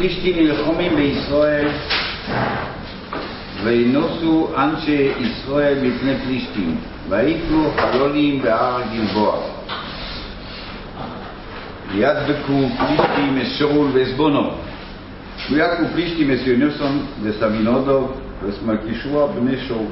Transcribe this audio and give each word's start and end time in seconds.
פלישתים 0.00 0.36
נלחמים 0.36 0.96
בישראל 0.96 1.68
וינוסו 3.64 4.48
אנשי 4.56 5.12
ישראל 5.20 5.78
מפני 5.82 6.14
פלישתים 6.24 6.76
ויפלו 7.08 7.70
חלולים 7.76 8.42
בהר 8.42 8.82
גלבוע. 8.92 9.36
וידבקו 11.92 12.68
פלישתים 12.78 13.38
אשאול 13.42 13.88
ועזבונו 13.92 14.50
ויעקו 15.50 15.82
פלישתים 15.92 16.30
אסיונוסון 16.30 17.06
וסבינודו 17.22 18.08
וסמלכישוע 18.42 19.26
בני 19.26 19.56
שאול 19.68 19.86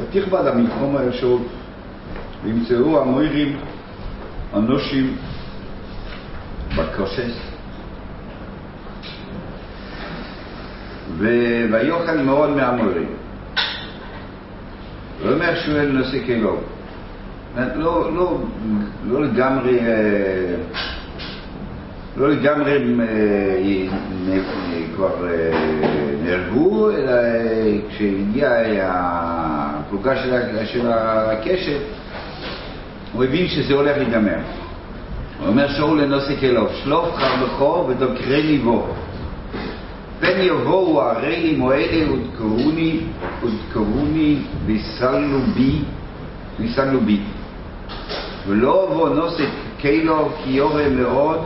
ותכבד 0.00 0.46
המלחמה 0.46 1.00
אל 1.00 1.12
שאול 1.12 1.40
וימצאו 2.44 3.02
המוירים 3.02 3.56
אנושים 4.54 5.16
בקושס 6.76 7.49
ויאכל 11.18 12.16
מאוד 12.16 12.50
מהמורים. 12.50 13.08
ואומר 15.22 15.54
שמואל 15.54 15.92
נושא 15.92 16.18
כלו. 16.26 16.56
לא, 17.56 18.14
לא, 18.14 18.38
לא 19.08 19.24
לגמרי, 19.24 19.78
לא 22.16 22.30
לגמרי 22.30 22.96
כבר 24.94 25.26
נהרגו, 26.24 26.90
אלא 26.90 27.12
כשהגיעה 27.88 28.50
הפלוגה 29.78 30.16
של 30.64 30.90
הקשת, 30.92 31.80
הוא 33.12 33.24
הבין 33.24 33.48
שזה 33.48 33.74
הולך 33.74 33.96
להיגמר. 33.96 34.38
הוא 35.38 35.48
אומר 35.48 35.68
שאול 35.68 36.02
לנושא 36.02 36.40
כלו, 36.40 36.68
שלוף 36.84 37.16
חרבכו 37.16 37.86
ודוקרני 37.88 38.58
בו. 38.58 38.86
פן 40.20 40.40
יבואו 40.40 41.02
הרי 41.02 41.54
מועדה 41.58 42.12
ודקרוני, 42.12 43.00
ודקרוני 43.42 44.38
ויסלו 44.66 45.38
בי, 45.54 45.78
ויסלו 46.58 47.00
בי. 47.00 47.20
ולא 48.46 48.88
אבוא 48.88 49.08
נושא 49.08 49.44
קילו 49.78 50.28
כי 50.44 50.50
יורה 50.50 50.88
מאוד, 50.88 51.38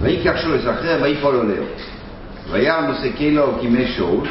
ויקח 0.00 0.36
שלו 0.36 0.54
לזכר 0.54 0.98
ויפול 1.02 1.34
עולהו. 1.34 1.64
וירא 2.50 2.80
נושא 2.80 3.12
קילו 3.16 3.46
כימי 3.60 3.86
שאול, 3.86 4.28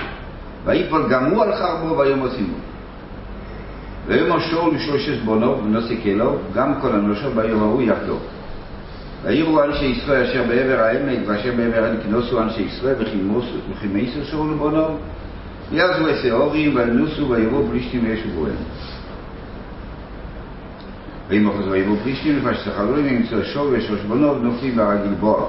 ויפול 0.66 1.08
גם 1.09 1.26
הוא 1.26 1.44
על 1.44 1.56
חרבו 1.56 1.98
ויום 1.98 2.20
עושימו. 2.20 2.58
ויאמר 4.08 4.40
שאול 4.40 4.76
לשלושת 4.76 5.22
בונו 5.26 5.64
ונושא 5.64 5.96
קילו, 6.04 6.36
גם 6.56 6.74
כל 6.81 6.90
אנושו 6.90 7.31
ביום 7.36 7.62
ההוא 7.62 7.81
יחדו. 7.81 8.18
ויראו 9.24 9.64
אנשי 9.64 9.86
ישראל 9.86 10.24
אשר 10.24 10.44
בעבר 10.48 10.80
העמק 10.80 11.20
ואשר 11.28 11.52
בעבר 11.58 11.84
העמק 11.84 12.04
כנוסו 12.04 12.42
אנשי 12.42 12.62
ישראל 12.62 12.96
וכימסו 13.72 14.26
שאול 14.26 14.52
ובונו 14.52 14.98
ויעזו 15.72 16.10
השעורים 16.10 16.76
וינוסו 16.76 17.30
ויראו 17.30 17.68
פלישתים 17.72 18.06
וישובו 18.06 18.48
הם. 18.48 18.54
ואם 21.28 21.50
אחוז 21.50 21.68
ויראו 21.68 21.96
פלישתים 22.04 22.38
לפני 22.38 22.56
ששכלו 22.56 22.96
להם 22.96 23.08
ימצאו 23.08 23.44
שאול 23.44 23.68
ושלוש 23.72 24.02
בונו 24.02 24.36
ונופלים 24.36 24.76
בהר 24.76 24.90
הגלבוע. 24.90 25.46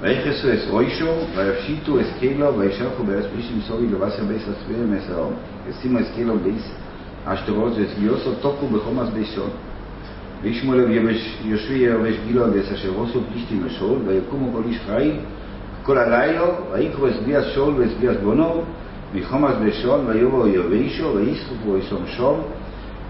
ויכרתו 0.00 0.54
את 0.54 0.68
ראשו 0.70 1.12
ויפשיטו 1.36 2.00
את 2.00 2.06
כליו 2.18 2.58
וישלחו 2.58 3.04
בארץ 3.04 3.24
פלשתים 3.34 3.60
סביב 3.68 3.86
לבשר 3.86 4.24
בית 4.24 4.42
עצביהם 4.42 4.86
ואת 4.88 5.07
העם. 5.07 5.32
וישימו 5.70 6.00
את 6.00 6.06
כליו 6.14 6.38
בית 6.38 6.70
עשתרות 7.24 7.72
ואת 7.76 7.98
גוייתו 7.98 8.34
תקעו 8.34 8.66
בחומת 8.66 9.08
בית 9.08 9.26
שן. 9.26 9.50
וישמעו 10.42 10.74
אליו 10.74 11.08
יושבי 11.44 11.78
יבש 11.78 12.14
גלעד 12.26 12.46
את 12.46 12.56
אשר 12.56 12.90
עשו 12.96 13.20
פלשתים 13.32 13.64
לשאול 13.64 13.98
ויקומו 14.06 14.52
כל 14.52 14.62
איש 14.68 14.78
חי 14.86 15.12
כל 15.82 15.98
הלילה 15.98 16.42
ויקרו 16.72 17.08
אסביאס 17.08 17.44
שאול 17.54 17.74
ואסביאס 17.76 18.16
בונו 18.22 18.62
מחומס 19.14 19.54
בשאול 19.64 20.00
ויבואו 20.06 20.48
ירבישו 20.48 21.12
ויסחפו 21.14 21.72
ויסום 21.72 22.06
שאול 22.06 22.40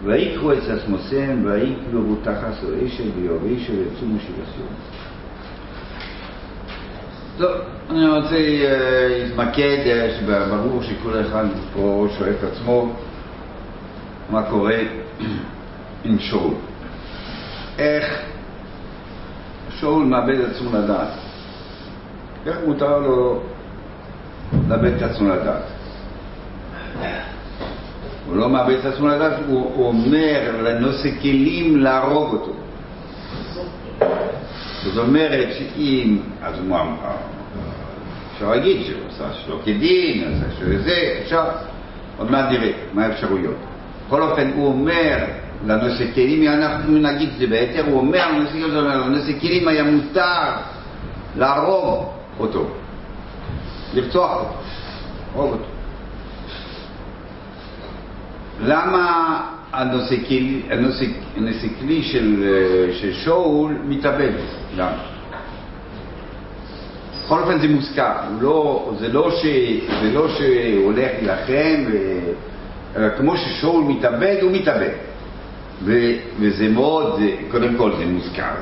ויקרו 0.04 0.52
את 0.52 0.58
עצמוסיהם 0.68 1.46
ויקברו 1.46 2.16
תחס 2.22 2.64
או 2.64 2.86
אשל 2.86 3.10
וירבישו 3.16 3.72
ויצומו 3.72 4.18
שבסיום. 4.18 4.68
טוב, 7.38 7.50
אני 7.90 8.08
רוצה 8.08 8.36
להתמקד, 9.08 9.76
ברור 10.26 10.82
שכל 10.82 11.20
אחד 11.20 11.44
פה 11.74 12.06
שואל 12.18 12.30
את 12.30 12.44
עצמו 12.44 12.92
מה 14.30 14.42
קורה 14.42 14.78
עם 16.04 16.18
שאול. 16.18 16.54
איך 17.80 18.22
שאול 19.70 20.04
מאבד 20.04 20.40
את 20.40 20.50
עצמו 20.50 20.78
לדעת. 20.78 21.08
איך 22.46 22.56
מותר 22.66 22.98
לו 22.98 23.40
לאבד 24.68 24.92
את 24.92 25.02
עצמו 25.02 25.28
לדעת? 25.28 25.62
הוא 28.26 28.36
לא 28.36 28.48
מאבד 28.48 28.74
את 28.74 28.84
עצמו 28.84 29.08
לדעת, 29.08 29.32
הוא 29.48 29.86
אומר 29.86 30.62
לנושא 30.62 31.08
כלים 31.20 31.76
להרוג 31.76 32.32
אותו. 32.32 32.52
זאת 34.84 34.96
אומרת 34.98 35.48
שאם, 35.58 36.18
אז 36.42 36.58
הוא 36.58 36.66
אמר, 36.66 37.12
אפשר 38.34 38.50
להגיד 38.50 38.86
שהוא 38.86 39.00
עשה 39.08 39.32
שלא 39.32 39.60
כדין, 39.64 40.24
עשה 40.24 40.56
שזה, 40.58 41.18
אפשר, 41.22 41.44
עוד 42.18 42.30
מעט 42.30 42.50
נראה 42.50 42.72
מה 42.92 43.06
האפשרויות. 43.06 43.56
בכל 44.06 44.22
אופן, 44.22 44.50
הוא 44.54 44.66
אומר 44.66 45.24
לנושא 45.66 46.04
כלים, 46.14 46.48
אנחנו 46.48 46.98
נגיד 46.98 47.28
זה 47.38 47.46
ביתר, 47.46 47.84
הוא 47.86 47.98
אומר 47.98 48.32
לנושא 48.62 49.40
כלים 49.40 49.68
היה 49.68 49.84
מותר 49.84 50.52
להרוג 51.36 52.04
אותו, 52.38 52.66
לרצוח 53.94 54.30
אותו, 54.30 54.54
להרוג 55.34 55.52
אותו. 55.52 55.64
למה 58.62 59.40
הנושא 59.72 60.16
כלי, 60.28 60.62
הנושא, 60.70 61.04
הנושא 61.36 61.66
כלי 61.80 62.02
של, 62.02 62.44
של 62.92 63.12
שאול 63.12 63.76
מתאבד? 63.84 64.32
למה? 64.76 65.02
בכל 67.24 67.42
אופן 67.42 67.58
זה 67.58 67.68
מוזכר, 67.68 68.12
לא, 68.40 68.90
זה, 68.98 69.08
לא 69.08 69.30
ש, 69.30 69.46
זה 70.02 70.10
לא 70.12 70.28
שהוא 70.28 70.84
הולך 70.84 71.10
להילחם, 71.22 71.84
כמו 73.16 73.36
ששאול 73.36 73.84
מתאבד, 73.84 74.36
הוא 74.42 74.52
מתאבד. 74.52 75.09
ו, 75.84 76.12
וזה 76.40 76.68
מאוד, 76.68 77.20
קודם 77.50 77.76
כל 77.76 77.92
זה 77.98 78.06
מוזכר. 78.06 78.54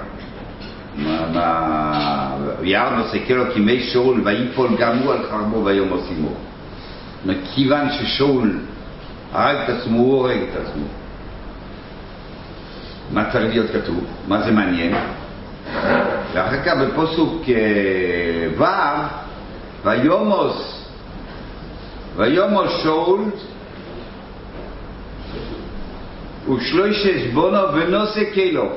וירא 2.60 2.90
נושא 2.90 3.18
כלו 3.26 3.44
כימי 3.54 3.80
שאול 3.80 4.20
ויפול 4.24 4.70
גם 4.78 4.98
הוא 4.98 5.12
על 5.12 5.18
חרבו 5.30 5.64
ויום 5.64 5.88
עושימו. 5.88 6.30
כיוון 7.54 7.88
ששאול 7.90 8.58
הרג 9.32 9.56
את 9.56 9.68
עצמו, 9.68 9.98
הוא 9.98 10.12
הורג 10.12 10.38
את 10.38 10.56
עצמו. 10.56 10.84
מה 13.12 13.30
צריך 13.32 13.52
להיות 13.52 13.70
כתוב? 13.70 14.04
מה 14.28 14.42
זה 14.42 14.50
מעניין? 14.50 14.94
ואחר 16.32 16.62
כך 16.64 16.72
בפוסוק 16.76 17.42
ו' 18.58 18.64
ויומוס 19.84 20.84
ויומוס 22.16 22.70
שאול 22.82 23.20
ושלושת 26.46 27.32
בונו 27.32 27.72
ונושא 27.74 28.20
כלו 28.34 28.68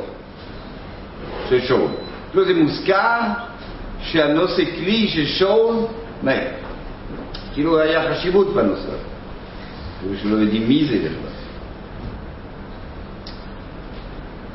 של 1.50 1.62
שאול. 1.62 1.90
לא 2.34 2.46
זה 2.46 2.54
מוזכר 2.54 3.20
שהנושא 4.02 4.66
כלי 4.66 5.08
של 5.08 5.26
שאול 5.26 5.76
מת. 6.24 6.48
כאילו 7.54 7.80
היה 7.80 8.12
חשיבות 8.12 8.54
בנושא. 8.54 8.92
כאילו 10.00 10.18
שלא 10.22 10.36
יודעים 10.36 10.68
מי 10.68 10.86
זה 10.86 10.98
בכלל. 10.98 11.32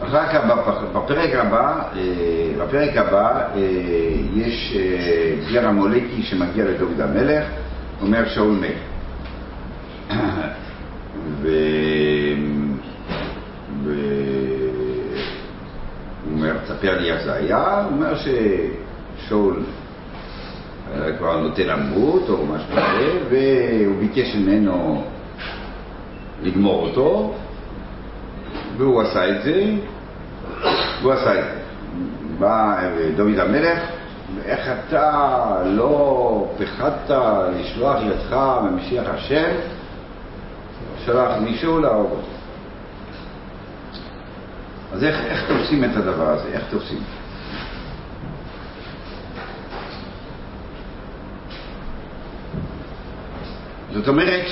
אחר 0.04 0.26
כך 0.32 0.40
בפרק 0.94 1.34
הבא, 1.34 1.82
בפרק 2.58 2.96
הבא 2.96 3.42
יש 4.34 4.76
גר 5.52 5.68
המולקי 5.68 6.22
שמגיע 6.22 6.64
לדוד 6.64 7.00
המלך, 7.00 7.44
אומר 8.02 8.28
שאול 8.28 8.58
מת. 8.60 8.76
תספר 16.76 16.98
לי 16.98 17.12
איך 17.12 17.22
זה 17.24 17.32
היה, 17.32 17.82
הוא 17.82 17.92
אומר 17.92 18.14
ששאול 18.16 19.62
כבר 21.18 21.40
נוטה 21.40 21.62
למות 21.62 22.28
או 22.28 22.46
משהו 22.46 22.68
כזה, 22.72 23.18
והוא 23.30 23.96
ביקש 24.00 24.34
ממנו 24.34 25.04
לגמור 26.42 26.82
אותו, 26.88 27.34
והוא 28.76 29.02
עשה 29.02 29.28
את 29.28 29.42
זה, 29.42 29.64
והוא 31.02 31.12
עשה 31.12 31.38
את 31.38 31.44
זה. 31.44 31.60
בא 32.38 32.80
דוד 33.16 33.38
המלך, 33.38 33.78
איך 34.44 34.68
אתה 34.68 35.62
לא 35.64 36.48
פחדת 36.58 37.10
לשלוח 37.60 37.96
ידך 38.02 38.36
ממשיח 38.62 39.04
השם, 39.08 39.50
שלח 41.04 41.30
מישהו 41.40 41.78
להרוג 41.78 42.10
אותו. 42.10 42.35
אז 44.92 45.04
איך, 45.04 45.16
איך 45.20 45.44
תופסים 45.48 45.84
את 45.84 45.96
הדבר 45.96 46.28
הזה? 46.28 46.48
איך 46.52 46.62
תופסים? 46.70 46.98
זאת 53.94 54.08
אומרת 54.08 54.44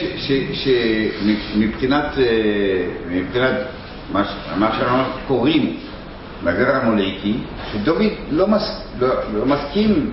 שמבחינת 0.52 2.18
אה, 2.18 3.64
מה 4.12 4.22
מה 4.56 4.72
שאנחנו 4.78 5.12
קוראים 5.26 5.76
בגרר 6.44 6.76
המולקי, 6.76 7.36
שדוד 7.72 8.02
לא, 8.30 8.48
מס, 8.48 8.82
לא, 9.00 9.08
לא 9.34 9.46
מסכים 9.46 10.12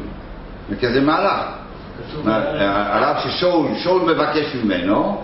לכזה 0.69 1.01
מהלך. 1.01 1.43
הרב 2.25 3.15
ששאול, 3.23 3.67
שאול 3.83 4.01
מבקש 4.13 4.55
ממנו, 4.63 5.21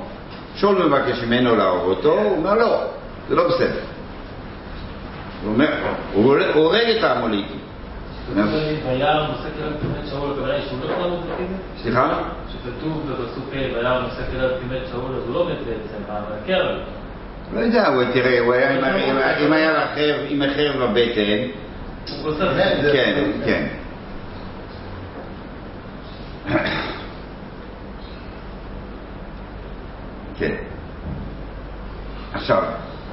שאול 0.56 0.86
מבקש 0.86 1.24
ממנו 1.24 1.56
להרוג 1.56 1.84
אותו, 1.84 2.20
הוא 2.20 2.38
אומר 2.38 2.54
לא, 2.54 2.84
זה 3.30 3.36
לא 3.36 3.48
בסדר. 3.48 3.97
הוא 5.44 6.36
הורג 6.54 6.90
את 6.98 7.04
העמוליקים. 7.04 7.60
וירא 8.34 9.28
נושא 9.28 9.50
כליו 9.58 9.72
כמת 9.82 10.10
שאול, 10.10 10.32
הכוונה 10.32 10.54
שהוא 10.68 10.80
לא 10.84 10.92
יכול 10.92 11.06
למות 11.06 11.20
סליחה? 11.82 12.24
שכתוב 12.52 13.12
בפסוק 13.12 13.44
וירא 13.52 14.00
נושא 14.00 14.22
כליו 14.32 14.50
כמת 14.50 14.82
שאול, 14.92 15.16
אז 15.16 15.24
הוא 15.28 15.34
לא 15.34 15.50
מת 15.50 15.58
בעצם, 15.58 16.04
הקרב. 16.44 16.80
לא 17.54 17.60
יודע, 17.60 17.88
הוא 17.88 18.04
תראה, 18.14 18.40
הוא 18.40 18.54
היה, 18.54 18.78
אם 19.46 19.54
היה 19.54 19.86
עם 20.30 20.42
החרב 20.42 20.82
בבטן, 20.82 21.48
כן, 22.94 23.32
כן. 23.46 23.68
כן. 30.40 30.56
עכשיו, 32.34 32.64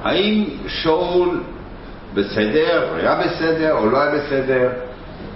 האם 0.03 0.45
שאול 0.67 1.43
בסדר, 2.15 2.93
היה 2.95 3.15
בסדר 3.15 3.77
או 3.77 3.89
לא 3.89 4.01
היה 4.01 4.11
בסדר? 4.15 4.69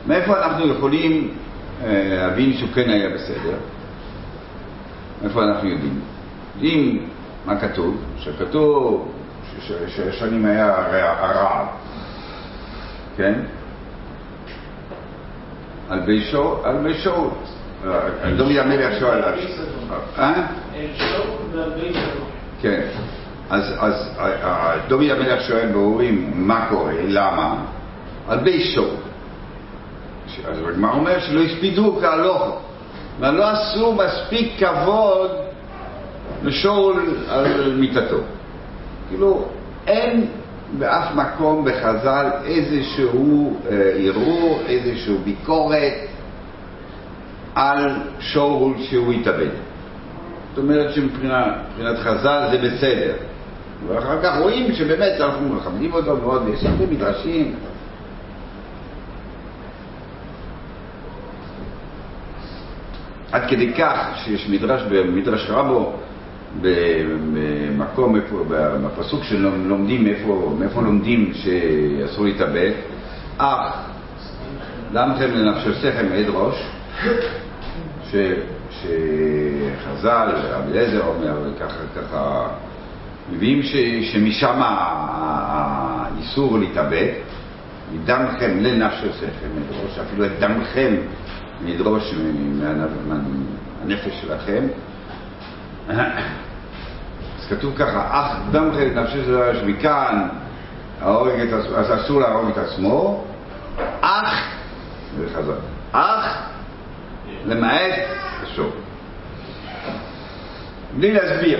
מאיפה 0.07 0.37
אנחנו 0.43 0.73
יכולים 0.73 1.33
להבין 1.87 2.53
שהוא 2.53 2.69
כן 2.73 2.89
היה 2.89 3.09
בסדר? 3.09 3.57
מאיפה 5.21 5.43
אנחנו 5.43 5.69
יודעים? 5.69 5.99
יודעים 6.55 7.09
מה 7.45 7.59
כתוב? 7.59 7.97
שכתוב 8.19 9.11
ששנים 9.87 10.45
היה 10.45 10.75
הרעב, 11.19 11.67
כן? 13.17 13.33
על 15.89 15.99
בי 15.99 16.21
שאול, 16.21 16.57
על 16.63 16.77
בי 16.77 16.93
שאול. 16.93 17.29
דוד 18.37 18.55
המלך 18.57 18.99
שואל 18.99 19.23
על... 19.23 19.33
אה? 20.17 20.47
כן. 22.61 22.81
אז 23.49 24.09
דוד 24.87 25.09
המלך 25.09 25.41
שואל 25.41 25.67
בהורים, 25.71 26.31
מה 26.35 26.65
קורה? 26.69 26.93
למה? 27.07 27.55
על 28.27 28.39
בי 28.39 28.63
שאול. 28.63 28.95
אז 30.47 30.57
הגמרא 30.69 30.91
אומר 30.91 31.19
שלא 31.19 31.41
הספידו 31.41 31.97
כהלוך, 32.01 32.59
ולא 33.19 33.49
עשו 33.49 33.93
מספיק 33.93 34.51
כבוד 34.59 35.31
לשאול 36.43 37.15
על 37.29 37.75
מיטתו. 37.75 38.17
כאילו, 39.09 39.45
אין 39.87 40.27
באף 40.77 41.15
מקום 41.15 41.65
בחז"ל 41.65 42.29
איזשהו 42.45 43.57
ערעור, 43.97 44.61
איזשהו 44.67 45.17
ביקורת 45.23 45.93
על 47.55 47.95
שאול 48.19 48.73
שהוא 48.77 49.13
התאבד. 49.13 49.49
זאת 50.49 50.63
אומרת 50.63 50.93
שמבחינת 50.93 51.97
חז"ל 51.99 52.47
זה 52.51 52.57
בסדר. 52.57 53.13
ואחר 53.87 54.21
כך 54.23 54.37
רואים 54.39 54.73
שבאמת 54.73 55.21
אנחנו 55.21 55.55
מכבדים 55.55 55.93
אותו 55.93 56.17
מאוד, 56.17 56.43
יש 56.53 56.63
הרבה 56.65 56.85
מדרשים. 56.85 57.55
עד 63.31 63.49
כדי 63.49 63.73
כך 63.73 63.97
שיש 64.15 64.49
מדרש 64.49 64.81
במדרש 64.89 65.49
רבו, 65.49 65.93
במקום, 66.61 68.19
בפסוק 68.83 69.23
שלומדים, 69.23 70.03
מאיפה, 70.03 70.55
מאיפה 70.59 70.81
לומדים 70.81 71.33
שאסור 71.33 72.25
להתאבד, 72.25 72.71
אך 73.37 73.73
דמכם 74.93 75.29
לנפשותיכם 75.33 76.05
עד 76.13 76.25
ראש, 76.29 76.55
ש, 78.11 78.15
שחז"ל, 78.71 80.29
רבי 80.51 80.71
אליעזר 80.71 81.05
אומר, 81.07 81.33
וככה 81.43 81.77
ככה, 81.95 82.47
מביאים 83.31 83.63
ש, 83.63 83.75
שמשם 84.11 84.59
האיסור 86.19 86.59
להתאבד, 86.59 87.11
דמכם 88.05 88.59
לנפשותיכם 88.59 89.47
עד 89.57 89.75
ראש, 89.83 89.99
אפילו 89.99 90.25
את 90.25 90.31
דמכם 90.39 90.95
לדרוש 91.65 92.13
מהנפש 93.07 94.21
שלכם. 94.21 94.63
אז 95.89 97.47
כתוב 97.49 97.73
ככה, 97.77 98.07
אך 98.11 98.37
חלק 98.73 98.95
נפשי 98.95 99.23
של 99.25 99.65
מכאן, 99.65 100.27
אז 101.01 101.91
אסור 101.95 102.21
להרוג 102.21 102.49
את 102.49 102.57
עצמו, 102.57 103.25
אך, 104.01 104.53
וחזר, 105.17 105.57
אך 105.91 106.43
למעט 107.45 107.93
השור. 108.43 108.71
בלי 110.97 111.13
להסביר. 111.13 111.59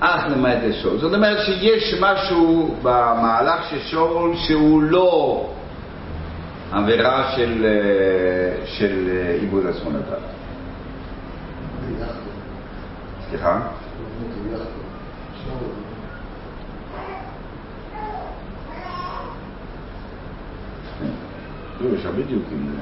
אך 0.00 0.24
למעט 0.30 0.58
השור. 0.70 0.98
זאת 0.98 1.14
אומרת 1.14 1.38
שיש 1.44 1.94
משהו 2.00 2.74
במהלך 2.82 3.70
של 3.70 3.78
שור 3.78 4.32
שהוא 4.36 4.82
לא 4.82 5.46
עבירה 6.72 7.32
של, 7.36 7.66
של 8.64 9.08
עיבוד 9.40 9.66
עצמו 9.66 9.90
לדעת. 9.90 10.18
סליחה? 13.30 13.60
לא, 21.80 21.96
יש 21.96 22.06
הרבה 22.06 22.22
דיוקים. 22.22 22.76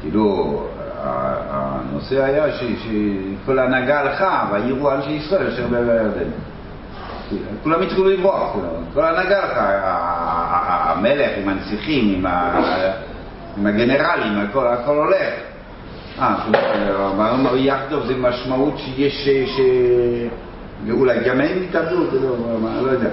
כאילו, 0.00 0.62
הנושא 1.50 2.24
היה 2.24 2.44
שכל 2.52 3.58
ההנהגה 3.58 4.00
הלכה, 4.00 4.48
והעירו 4.52 4.92
אנשי 4.92 5.10
ישראל 5.10 5.46
אשר 5.46 5.66
בעבר 5.66 5.90
הירדן. 5.90 6.30
כולם 7.62 7.82
התחילו 7.82 8.08
לברוח, 8.08 8.56
כל 8.94 9.04
ההנהגה 9.04 9.38
הלכה, 9.38 10.92
המלך 10.92 11.30
עם 11.42 11.48
הנסיכים, 11.48 12.26
עם 13.56 13.66
הגנרלים, 13.66 14.38
הכל 14.54 14.96
הולך. 14.96 15.34
אה, 16.20 16.34
יחדוב 17.56 18.06
זה 18.06 18.14
משמעות 18.16 18.78
שיש, 18.78 19.28
אולי 20.90 21.24
גם 21.24 21.40
הם 21.40 21.62
התאבדו, 21.68 22.04
לא 22.82 22.90
יודע. 22.90 23.10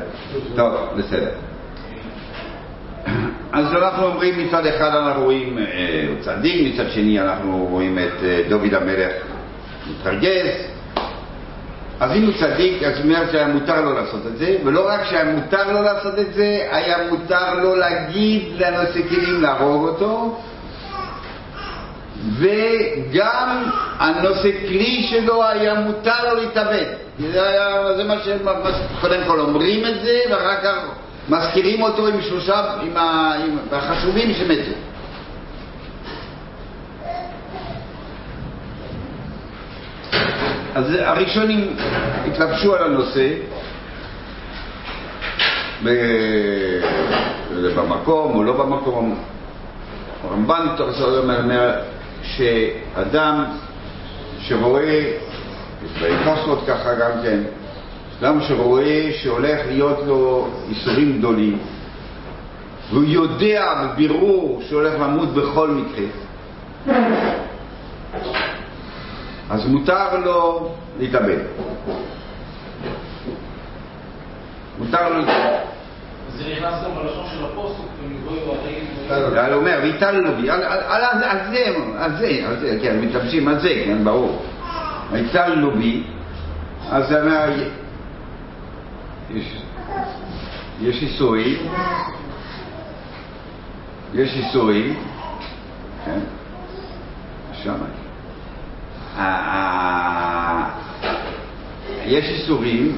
טוב, 0.56 0.74
בסדר. 0.98 1.32
אז 3.54 3.74
אנחנו 3.74 4.06
אומרים 4.06 4.48
מצד 4.48 4.66
אחד 4.66 4.96
אנחנו 4.96 5.24
רואים 5.24 5.58
צדיק, 6.20 6.74
מצד 6.74 6.90
שני 6.90 7.20
אנחנו 7.20 7.68
רואים 7.70 8.00
את 8.00 8.48
דוד 8.50 8.74
המלך 8.74 9.14
מתרגז. 9.90 10.48
אז 12.00 12.12
אם 12.16 12.24
הוא 12.24 12.34
צדיק, 12.40 12.84
אז 12.84 12.98
הוא 12.98 13.04
אומר 13.04 13.32
שהיה 13.32 13.48
מותר 13.48 13.82
לו 13.82 13.94
לעשות 13.94 14.22
את 14.28 14.38
זה, 14.38 14.58
ולא 14.66 14.90
רק 14.90 15.06
שהיה 15.10 15.26
מותר 15.26 15.72
לו 15.72 15.82
לעשות 15.82 16.20
את 16.20 16.34
זה, 16.34 16.68
היה 16.72 16.98
מותר 17.10 17.54
לו 17.54 17.76
להגיד 17.76 18.44
לנושא 18.58 19.00
כלים 19.10 19.42
להרוג 19.42 19.88
אותו, 19.88 20.40
וגם 22.40 23.64
הנושא 24.00 24.50
כלי 24.68 25.08
שלו 25.10 25.44
היה 25.44 25.74
מותר 25.74 26.34
לו 26.34 26.42
להתאבד. 26.42 26.86
זה, 27.20 27.48
היה, 27.48 27.94
זה 27.98 28.04
מה 28.04 28.16
שהם 28.24 28.40
קודם 29.02 29.20
כל 29.28 29.40
אומרים 29.40 29.86
את 29.86 30.02
זה, 30.04 30.20
ואחר 30.30 30.62
כך 30.64 30.76
מזכירים 31.30 31.82
אותו 31.82 32.08
עם 32.08 32.22
שלושה, 32.22 32.74
עם, 32.82 32.98
ה, 32.98 33.34
עם 33.46 33.58
החשובים 33.72 34.34
שמתו. 34.34 34.72
אז 40.76 40.86
הראשונים 41.00 41.76
התלבשו 42.28 42.76
על 42.76 42.84
הנושא 42.84 43.30
במקום 47.76 48.36
או 48.36 48.44
לא 48.44 48.54
במקום. 48.54 49.20
הרמב"ן 50.24 50.68
אומר 51.48 51.72
שאדם 52.24 53.46
שרואה, 54.40 55.12
בהלכות 56.02 56.60
ככה 56.68 56.94
גם 56.96 57.12
כן, 57.24 57.40
אדם 58.22 58.42
שרואה 58.42 59.10
שהולך 59.14 59.60
להיות 59.68 60.00
לו 60.06 60.48
איסורים 60.70 61.18
גדולים 61.18 61.58
והוא 62.90 63.04
יודע 63.08 63.74
בבירור 63.84 64.62
שהולך 64.70 64.94
למות 65.00 65.30
בכל 65.34 65.70
מקרה 65.70 66.06
אז 69.50 69.66
מותר 69.68 70.20
לו 70.20 70.70
להתאבד. 71.00 71.38
מותר 74.80 75.10
לו 75.10 75.20
להתאבד. 75.20 75.60
זה 76.38 76.44
נכנס 76.52 76.74
גם 76.86 76.92
בלשון 76.96 77.26
של 77.32 77.46
הפוסק, 77.46 77.84
וערים... 79.10 79.54
הוא 79.54 79.60
אומר, 79.60 79.80
ויטלו 79.84 80.36
בי, 80.42 80.50
על- 80.50 80.64
זה, 81.52 81.76
על 81.98 82.18
זה, 82.18 82.42
על 82.48 82.60
זה, 82.60 82.80
כן, 82.82 83.00
מתלבשים 83.02 83.48
על 83.48 83.60
זה, 83.60 83.84
כן, 83.86 84.04
ברור. 84.04 84.42
ויטלו 85.12 85.72
בי, 85.72 86.04
אז 86.90 87.08
זה 87.08 87.22
אומר, 87.22 87.50
יש- 89.34 89.62
יש 90.82 91.04
איסורים, 91.04 91.58
יש 94.14 94.34
איסורים, 94.38 94.96
כן, 96.06 96.20
שם. 97.64 97.76
ה- 99.18 99.22
ה- 99.22 100.70
יש 102.06 102.26
איסורים, 102.26 102.98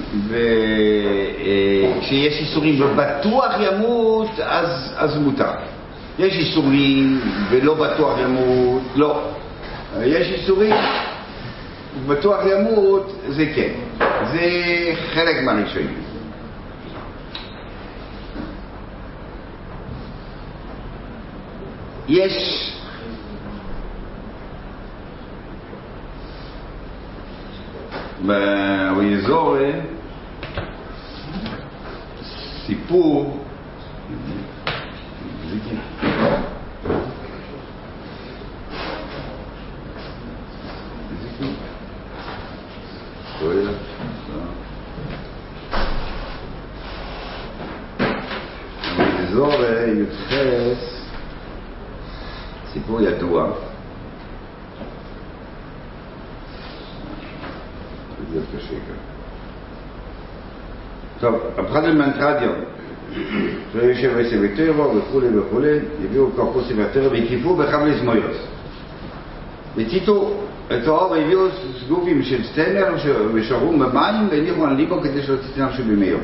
וכשיש 1.98 2.40
איסורים 2.40 2.82
ובטוח 2.82 3.54
ימות, 3.60 4.30
אז, 4.44 4.94
אז 4.98 5.18
מותר. 5.18 5.52
יש 6.20 6.34
איסורים 6.34 7.22
ולא 7.50 7.74
בטוח 7.74 8.18
ימות, 8.20 8.82
לא. 8.96 9.22
יש 10.04 10.28
איסורים 10.28 10.74
ובטוח 12.06 12.40
ימות, 12.46 13.14
זה 13.28 13.46
כן. 13.56 13.70
זה 14.32 14.42
חלק 15.14 15.44
מהראשונים. 15.44 15.98
יש. 22.10 22.74
באזור 28.26 29.58
סיפור 32.66 33.40
סיפור 52.78 53.02
ידוע 53.02 53.48
זה 58.34 58.40
קשה 58.58 58.70
כאן. 58.70 58.96
טוב, 61.20 61.36
רב 61.58 61.72
חנן 61.74 61.98
מנטרדיון, 61.98 62.56
שיושב 63.72 64.18
בסביטרו 64.20 64.96
וכולי 64.96 65.40
וכולי, 65.40 65.80
הביאו 66.06 66.28
כוחו 66.36 66.62
סביטרו 66.62 67.12
והקיפו 67.12 67.56
בחמש 67.56 68.02
מויוס. 68.02 68.38
הציתו 69.78 70.34
את 70.68 70.88
האור 70.88 71.12
והביאו 71.12 71.42
סגופים 71.86 72.24
של 72.24 72.44
סטנר 72.44 72.96
ושרו 73.34 73.72
במים 73.72 74.28
והניחו 74.30 74.66
על 74.66 74.74
ליבו 74.74 75.02
כדי 75.02 75.24
שלא 75.24 75.36
תצא 75.36 75.66
נפשו 75.66 75.84
בימיו. 75.84 76.18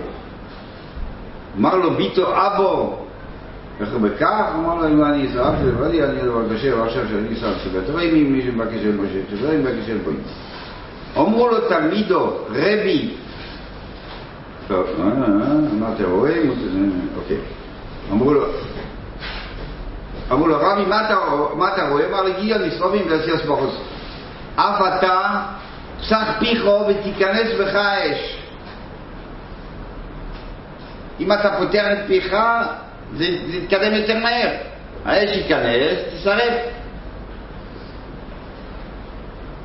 אמר 1.60 1.75
לו 1.75 1.91
ביטו 1.91 2.27
אבו, 2.36 3.02
איך 3.82 3.89
בכך? 3.94 4.46
אמר 4.56 4.75
לו 4.75 4.88
אם 4.88 5.03
אני 5.03 5.24
ישראל 5.24 5.56
שלבדי 5.62 6.03
אני 6.03 6.27
לא 6.27 6.42
בקשר 6.42 6.84
עכשיו 6.84 7.08
שאני 7.08 7.27
ישראל 7.27 7.53
שבטרו 7.63 8.00
אם 8.00 8.34
מי 8.34 8.42
שמבקש 8.42 8.86
אל 8.86 8.92
משה 8.92 9.20
שבטרו 9.30 9.51
אם 9.51 9.60
מבקש 9.60 9.89
אל 9.89 9.98
בוים. 9.98 10.22
אמרו 11.18 11.48
לו 11.48 11.70
תלמידו, 11.70 12.38
רבי, 12.50 13.13
טוב, 14.68 14.86
אה, 15.00 15.94
אתה 15.96 16.03
רואה? 16.03 16.38
אוקיי. 17.18 17.38
אמרו 18.12 18.34
לו, 18.34 18.46
אמרו 20.32 20.48
לו, 20.48 20.58
רבי, 20.60 20.86
מה 20.86 21.06
אתה, 21.74 21.89
רואה? 21.89 22.08
אמר 22.10 22.24
לי, 22.24 22.34
גיל 22.42 22.68
מסרובים 22.68 23.06
ועשייה 23.10 23.38
סבחוס. 23.38 23.77
אף 24.56 24.82
אתה, 24.98 25.42
פסח 26.00 26.32
פיכו 26.39 26.86
ותיכנס 26.88 27.48
בך 27.60 27.75
האש. 27.75 28.39
אם 31.20 31.32
אתה 31.32 31.50
פותח 31.60 31.86
את 31.94 32.08
פיך, 32.08 32.36
זה 33.17 33.24
יתקדם 33.24 33.93
יותר 33.93 34.17
מהר. 34.17 34.50
האש 35.05 35.29
ייכנס, 35.38 35.98
תשרף. 36.15 36.53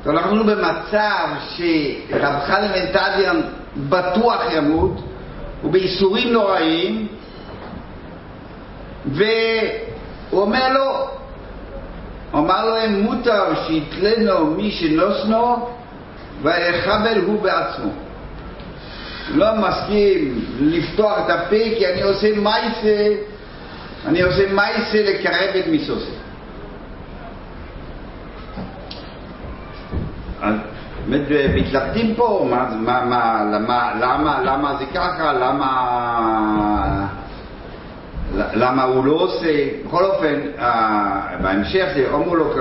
טוב, 0.03 0.15
אנחנו 0.15 0.43
במצב 0.43 1.27
שרב 1.49 2.39
חנן 2.45 2.71
בן 2.93 3.41
בטוח 3.89 4.43
ימות, 4.51 5.01
הוא 5.61 5.71
בייסורים 5.71 6.33
נוראים, 6.33 7.07
והוא 9.05 10.41
אומר 10.41 10.73
לו, 10.73 11.07
אמר 12.33 12.65
להם 12.65 13.01
מותר 13.01 13.43
שיתלנו 13.67 14.45
מי 14.45 14.71
שנוסנו 14.71 15.69
ויחבל 16.41 17.21
הוא 17.25 17.41
בעצמו. 17.41 17.91
לא 19.29 19.55
מסכים 19.55 20.45
לפתוח 20.59 21.19
את 21.25 21.29
הפה 21.29 21.55
כי 21.77 21.87
אני 21.87 22.01
עושה 22.01 22.27
מייסה, 22.35 23.15
אני 24.07 24.21
עושה 24.21 24.53
מייסה 24.53 25.03
לקרב 25.03 25.55
את 25.59 25.67
מיסוסי. 25.67 26.11
אז 30.41 30.55
באמת 31.07 31.27
מתלבטים 31.55 32.15
פה, 32.15 32.47
מה, 32.49 32.69
מה, 32.75 33.05
מה, 33.05 33.43
למה, 33.53 33.93
למה, 33.99 34.41
למה 34.43 34.75
זה 34.79 34.85
ככה, 34.85 35.33
למה, 35.33 37.07
למה 38.33 38.83
הוא 38.83 39.05
לא 39.05 39.11
עושה, 39.11 39.67
בכל 39.85 40.03
אופן, 40.03 40.35
אה, 40.59 41.37
בהמשך 41.41 41.85
זה 41.95 42.09
אמרו 42.13 42.35
לו 42.35 42.53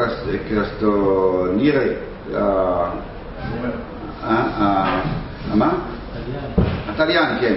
קרסטונירי, 0.49 1.89
אה, 2.35 2.41
אה, 4.25 4.45
אה, 4.61 5.01
מה? 5.55 5.71
התליין, 6.89 7.39
כן. 7.41 7.55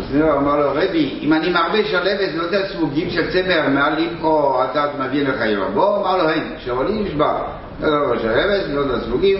אז 0.00 0.16
הוא 0.16 0.32
אמר 0.32 0.60
לו, 0.60 0.70
רבי, 0.70 1.18
אם 1.22 1.32
אני 1.32 1.50
מרבה 1.50 1.84
שלבת, 1.84 2.34
לא 2.34 2.42
יודע 2.42 2.68
סמוגים 2.68 3.10
של 3.10 3.30
צמר 3.30 3.68
מעל 3.68 3.94
ליבכו, 3.94 4.64
אתה 4.64 4.86
מביא 5.00 5.28
לך 5.28 5.40
יום. 5.40 5.74
בוא, 5.74 5.96
אמר 5.96 6.22
לו, 6.22 6.30
אין, 6.30 6.52
שעולים 6.64 7.04
נשבר. 7.04 7.44
לא 7.80 7.86
יודע 7.86 8.22
שלבת, 8.22 8.68
לא 8.68 8.80
יודע 8.80 9.04
סמוגים. 9.04 9.38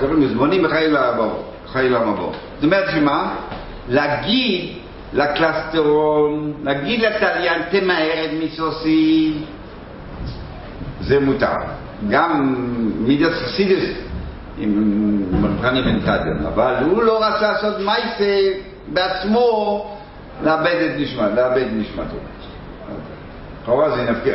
קוראים 0.00 0.20
מזמונים 0.20 0.68
חיי 1.72 1.88
למבוא. 1.88 2.32
זאת 2.54 2.64
אומרת 2.64 2.84
שמה? 2.90 3.34
להגיד 3.88 4.76
לקלסטרון, 5.12 6.52
להגיד 6.64 7.00
לתליין, 7.00 7.62
תמהר 7.70 8.24
את 8.24 8.30
מיסוסי, 8.38 9.32
זה 11.00 11.20
מותר. 11.20 11.56
גם 12.10 12.54
מידת 12.98 13.32
חסידס 13.32 13.84
עם 14.58 16.00
תדיון, 16.00 16.46
אבל 16.46 16.74
הוא 16.90 17.02
לא 17.02 17.24
רצה 17.24 17.52
לעשות 17.52 17.74
מייסה 17.78 18.52
בעצמו 18.92 19.96
לאבד 20.44 20.90
את 20.90 21.00
נשמת, 21.00 21.30
לאבד 21.36 21.64
נשמתו. 21.72 22.16
לכאורה 23.62 23.90
זה 23.90 24.10
נפקיר, 24.10 24.34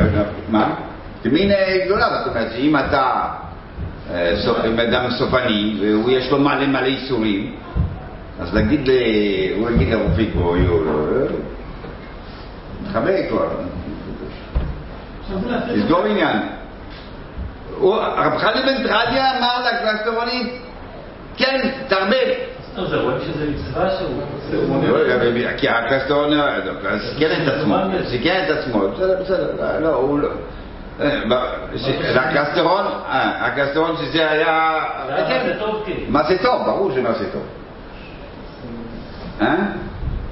מה? 0.50 0.74
כמין 1.24 1.52
גדולה, 1.86 2.10
זאת 2.10 2.28
אומרת 2.28 2.52
שאם 2.52 2.76
אתה 2.78 3.30
אם 4.66 4.80
אדם 4.80 5.10
סופני 5.12 5.78
והוא 5.82 6.12
יש 6.12 6.32
לו 6.32 6.40
מלא 6.40 6.68
מלא 6.68 6.86
איסורים, 6.86 7.56
אז 8.40 8.54
להגיד, 8.54 8.90
הוא 9.58 9.70
יגיד 9.70 9.90
לרופא 9.94 10.24
פה, 10.34 10.56
תחבק 12.88 13.26
כבר, 13.30 13.48
לסגור 15.68 16.06
עניין. 16.06 16.38
רב 17.90 18.38
חני 18.38 18.62
בן 18.62 18.88
טרדיה 18.88 19.38
אמר 19.38 19.66
לקלסטרונית, 19.68 20.54
כן, 21.38 21.70
תרבה. 21.88 22.16
זה 22.90 22.98
רואים 22.98 23.18
שזה 23.20 23.46
מצווה 23.50 23.90
שהוא... 23.90 24.22
כי 25.58 25.70
הקלסטרון 25.70 26.34
סיכן 27.14 27.44
את 27.44 27.48
עצמו, 27.48 27.76
סיכן 28.10 28.44
את 28.46 28.58
עצמו, 28.58 28.88
בסדר, 28.90 29.22
בסדר, 29.22 29.80
לא, 29.80 29.96
הוא 29.96 30.20
לא... 30.20 30.30
הקלסטרון, 32.16 32.86
הקלסטרון 33.08 33.96
שזה 33.98 34.32
היה... 34.32 34.84
זה 35.46 35.56
טוב 35.60 35.82
כאילו. 35.86 36.06
מה 36.08 36.24
זה 36.24 36.38
טוב, 36.42 36.66
ברור 36.66 36.92
שמה 36.96 37.14
זה 37.14 37.26
טוב. 37.32 37.44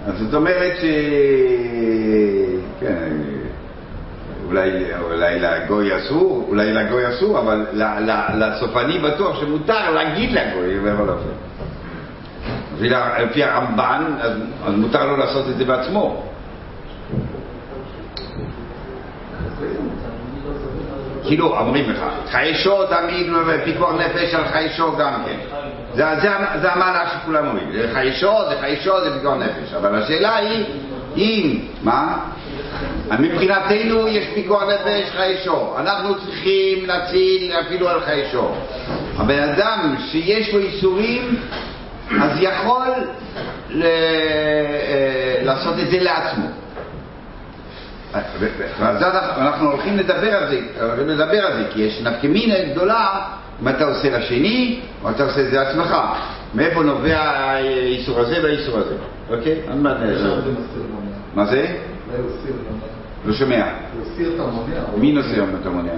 אז 0.07 0.17
זאת 0.19 0.33
אומרת 0.33 0.77
ש... 0.77 0.83
כן, 2.79 3.11
אולי 4.49 5.39
לגוי 5.39 5.97
אסור, 5.97 6.45
אולי 6.47 6.73
לגוי 6.73 7.09
אסור, 7.09 7.39
אבל 7.39 7.65
לסופני 8.33 8.99
בטוח 8.99 9.39
שמותר 9.39 9.91
להגיד 9.91 10.31
לגוי, 10.31 10.79
בכל 10.79 11.09
אופן. 11.09 11.29
לפי 13.23 13.43
הרמב"ן, 13.43 14.03
אז 14.65 14.73
מותר 14.75 15.05
לו 15.05 15.17
לעשות 15.17 15.49
את 15.49 15.57
זה 15.57 15.65
בעצמו. 15.65 16.23
כאילו, 21.23 21.57
אומרים 21.59 21.89
לך, 21.89 21.99
חיי 22.31 22.55
שור 22.55 22.85
תמיד, 22.85 23.27
ופיקוח 23.47 23.91
נפש 23.93 24.33
על 24.33 24.43
חיי 24.51 24.69
שור 24.69 24.95
גם 24.99 25.13
כן. 25.25 25.37
זה, 25.93 26.03
זה, 26.21 26.29
זה 26.61 26.73
המעלה 26.73 27.09
שכולם 27.09 27.47
אומרים, 27.47 27.71
זה 27.71 27.89
חיישו, 27.93 28.33
זה 28.49 28.55
חיישו, 28.59 29.03
זה 29.03 29.13
פיקוח 29.13 29.33
נפש, 29.33 29.73
אבל 29.73 30.03
השאלה 30.03 30.35
היא, 30.35 30.65
אם, 31.17 31.59
מה? 31.83 32.17
מבחינתנו 33.19 34.07
יש 34.07 34.25
פיקוח 34.33 34.63
נפש 34.63 35.09
חיישו, 35.17 35.77
אנחנו 35.77 36.15
צריכים 36.15 36.85
להציל 36.85 37.53
אפילו 37.65 37.89
על 37.89 38.01
חיישו. 38.01 38.51
הבן 39.17 39.49
אדם 39.49 39.95
שיש 40.11 40.53
לו 40.53 40.59
איסורים, 40.59 41.39
אז 42.21 42.31
יכול 42.39 42.87
ל... 43.69 43.83
אה, 43.83 45.43
לעשות 45.43 45.79
את 45.79 45.89
זה 45.91 45.99
לעצמו. 45.99 46.45
אנחנו 49.37 49.71
הולכים 49.71 49.97
לדבר 49.97 50.35
על 50.35 50.49
זה, 50.49 50.59
הולכים 50.81 51.07
לדבר 51.07 51.45
על 51.45 51.53
זה, 51.53 51.69
כי 51.73 51.81
יש 51.81 52.01
נפקמינה 52.01 52.55
גדולה 52.71 53.21
אם 53.61 53.67
אתה 53.67 53.85
עושה 53.85 54.17
לשני, 54.17 54.79
או 55.03 55.09
אתה 55.09 55.23
עושה 55.23 55.41
את 55.41 55.51
זה 55.51 55.57
לעצמך. 55.57 55.95
מאיפה 56.55 56.83
נובע 56.83 57.19
האיסור 57.19 58.19
הזה 58.19 58.35
והאיסור 58.43 58.77
הזה, 58.77 58.95
אוקיי? 59.29 59.55
מה 61.35 61.45
זה? 61.45 61.67
לא 63.25 63.33
שומע. 63.33 63.65
להסיר 63.99 64.35
את 64.35 64.39
המונע. 64.39 64.81
מי 64.97 65.11
נוסע 65.11 65.43
את 65.61 65.65
המונע? 65.65 65.91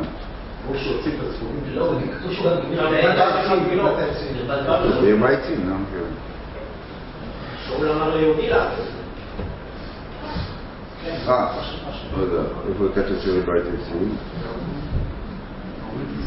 או 0.69 0.75
שהוציא 0.75 1.11
את 1.11 1.17
הספורים. 1.29 1.59
לא, 1.73 1.93
זה 1.93 2.17
כתוב 2.19 2.33
שהוא 2.33 2.45
גם 2.49 3.63
זה 5.01 5.17
בעצים, 5.17 5.69
לא? 5.69 5.75
שאול 7.67 7.89
אמר 7.89 8.17
ליהודי 8.17 8.49
לעשות. 8.49 8.85
אה, 11.27 11.57
לא 12.17 12.21
יודע, 12.21 12.41
איפה 12.69 12.85
כתוב 12.95 13.19
שיעורי 13.23 13.41
בית 13.41 13.63
עצים? 13.81 14.15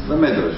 במדרש. 0.09 0.55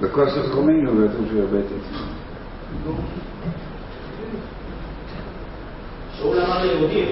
בכוסף 0.00 0.52
חומינו 0.52 0.90
כתוב 0.90 1.26
שיעורי 1.30 1.46
בית 1.46 1.66
עצים. 1.66 2.17
שאול 6.18 6.40
אמר 6.40 6.58
מהיהודי? 6.58 7.04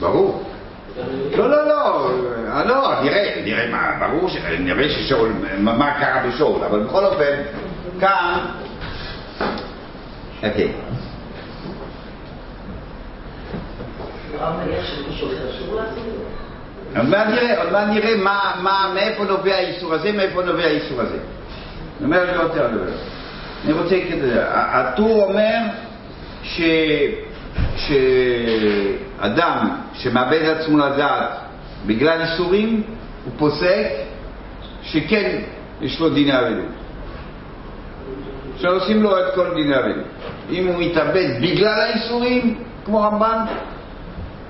ברור. 0.00 0.42
לא, 1.36 1.50
לא, 1.50 1.68
לא, 1.68 2.10
אה, 2.52 2.64
לא, 2.64 3.00
נראה, 3.02 3.42
נראה 3.44 3.68
מה, 3.70 4.08
ברור, 4.08 4.28
ש- 4.30 4.36
נראה 4.58 4.88
ששאול, 4.88 5.32
מה 5.58 5.94
קרה 6.00 6.22
בשאול, 6.28 6.64
אבל 6.64 6.82
בכל 6.82 7.04
אופן, 7.04 7.42
כאן, 8.00 8.38
אוקיי? 10.42 10.72
עוד 16.96 17.08
מעט 17.08 17.26
נראה, 17.28 17.62
עוד 17.62 17.72
מעט 17.72 17.88
נראה 17.88 18.16
מה, 18.16 18.52
מה, 18.62 18.90
מאיפה 18.94 19.24
נובע 19.24 19.54
האיסור 19.54 19.94
הזה, 19.94 20.12
מאיפה 20.12 20.42
נובע 20.42 20.64
האיסור 20.64 21.00
הזה. 21.00 21.18
אומר, 22.04 22.30
אני 22.30 22.38
רוצה 22.38 22.62
לדבר. 22.62 22.92
אני 23.64 23.72
רוצה 23.72 23.96
כזה, 24.12 24.44
הטור 24.48 25.24
אומר 25.24 25.56
ש... 26.42 26.60
שאדם 27.76 29.68
שמאבד 29.94 30.42
את 30.42 30.56
עצמו 30.56 30.78
לדעת 30.78 31.30
בגלל 31.86 32.20
איסורים, 32.20 32.82
הוא 33.24 33.32
פוסק 33.38 33.86
שכן 34.82 35.40
יש 35.80 36.00
לו 36.00 36.10
דיני 36.10 36.38
אבלות. 36.38 36.72
שעושים 38.56 39.02
לו 39.02 39.18
את 39.18 39.34
כל 39.34 39.54
דיני 39.54 39.78
אבלות. 39.78 40.06
אם 40.50 40.66
הוא 40.66 40.74
מתאבד 40.78 41.28
בגלל 41.40 41.80
האיסורים, 41.80 42.58
כמו 42.84 43.00
רמב"ן, 43.00 43.44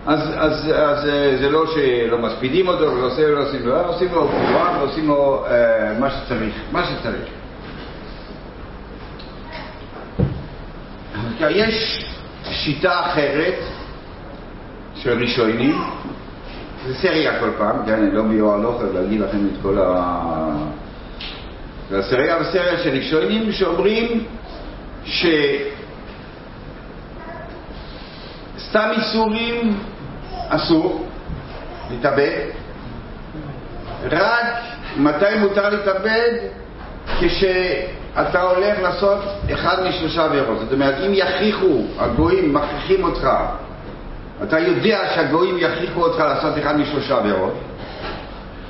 אז, 0.07 0.21
אז, 0.37 0.73
אז 0.75 1.09
אה, 1.09 1.37
זה 1.41 1.51
לא 1.51 1.67
שלא 1.67 2.19
מספידים 2.19 2.69
אותו 2.69 2.93
ולא 2.93 3.07
עושים 3.07 3.25
לו, 3.29 3.43
לו, 3.65 3.87
עושים 3.87 4.09
לו 4.13 4.29
קבורה 4.29 4.79
ועושים 4.79 5.09
לו 5.09 5.45
אה, 5.47 5.99
מה 5.99 6.11
שצריך, 6.11 6.55
מה 6.73 6.85
שצריך. 6.85 7.42
עכשיו, 11.43 11.59
יש 11.59 12.05
שיטה 12.51 13.01
אחרת 13.01 13.55
של 14.95 15.23
ראשונים, 15.23 15.83
זה 16.87 16.95
סריה 16.95 17.41
כל 17.41 17.51
פעם, 17.59 17.87
כן, 17.87 17.93
אני 17.93 18.15
לא 18.15 18.23
מיואר 18.23 18.57
לא 18.57 18.69
יכול 18.69 18.87
להגיד 18.95 19.21
לכם 19.21 19.39
את 19.39 19.63
כל 19.63 19.79
ה... 19.79 20.13
זה 21.91 22.03
סריה 22.03 22.37
וסריה 22.41 22.79
של 22.85 22.91
ראשונים 22.91 23.53
שאומרים 23.53 24.25
ש... 25.05 25.27
סתם 28.59 28.91
איסורים 28.97 29.79
אסור 30.49 31.07
להתאבד, 31.91 32.47
רק 34.11 34.47
מתי 34.97 35.39
מותר 35.41 35.69
להתאבד? 35.69 36.33
כשאתה 38.15 38.43
הולך 38.43 38.79
לעשות 38.83 39.19
אחד 39.53 39.83
משלושה 39.89 40.25
עבירות. 40.25 40.59
זאת 40.59 40.73
אומרת, 40.73 40.95
אם 41.07 41.11
יכריחו, 41.15 41.83
הגויים 41.99 42.55
מכריחים 42.55 43.05
אותך, 43.05 43.29
אתה 44.43 44.59
יודע 44.59 45.05
שהגויים 45.15 45.57
יכריחו 45.59 46.03
אותך 46.03 46.19
לעשות 46.19 46.59
אחד 46.59 46.77
משלושה 46.77 47.17
עבירות, 47.17 47.55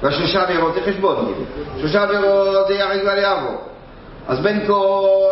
והשלושה 0.03 0.43
עבירות 0.43 0.75
זה 0.75 0.81
חשבון, 0.81 1.17
כאילו. 1.17 1.45
שלושה 1.81 2.03
עבירות 2.03 2.69
זה 2.69 2.75
ייהרג 2.75 3.01
ואל 3.07 3.19
יעבור. 3.19 3.61
אז 4.29 4.39
בין 4.41 4.67
כה 4.67 4.73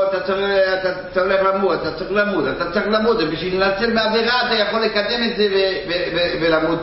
אתה 0.09 0.21
צריך, 0.21 0.47
אתה 0.81 0.89
צריך 1.15 1.43
למות, 1.43 1.79
אתה 1.83 1.93
צריך 1.93 2.11
למות, 2.13 2.45
אתה 2.57 2.71
צריך 2.73 2.87
למות, 2.89 3.17
ובשביל 3.21 3.65
לנצל 3.65 3.93
מעבירה 3.93 4.47
אתה 4.47 4.55
יכול 4.55 4.81
לקדם 4.81 5.23
את 5.31 5.37
זה 5.37 5.47
ולמות 6.41 6.79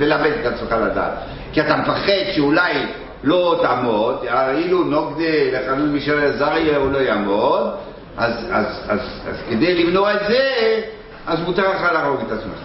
ולאבד 0.00 0.32
את 0.40 0.46
עצמך 0.46 0.72
לדעת. 0.72 1.12
כי 1.52 1.60
אתה 1.60 1.76
מפחד 1.76 2.32
שאולי 2.32 2.86
לא 3.24 3.58
תעמוד, 3.62 4.24
אילו 4.54 4.84
נוגדה 4.84 5.24
לחנות 5.52 5.88
מישל 5.88 6.24
עזריה 6.24 6.76
הוא 6.78 6.92
לא 6.92 6.98
יעמוד, 6.98 7.70
אז, 8.16 8.34
אז, 8.50 8.66
אז, 8.88 9.00
אז 9.28 9.36
כדי 9.50 9.84
למנוע 9.84 10.14
את 10.14 10.20
זה, 10.28 10.80
אז 11.26 11.40
מותר 11.40 11.70
לך 11.70 11.82
להרוג 11.92 12.20
את 12.26 12.32
עצמך. 12.32 12.58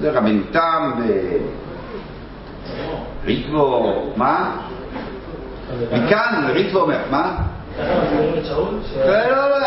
זה 0.00 0.10
רבנו 0.10 0.42
תם 0.52 0.92
ריטבו, 3.24 4.12
מה? 4.16 4.50
מכאן 5.92 6.46
ריטבו 6.52 6.80
אומר, 6.80 6.98
מה? 7.10 7.36
שאול? 8.44 8.74
ש- 8.92 8.96
לא, 9.06 9.30
לא, 9.30 9.58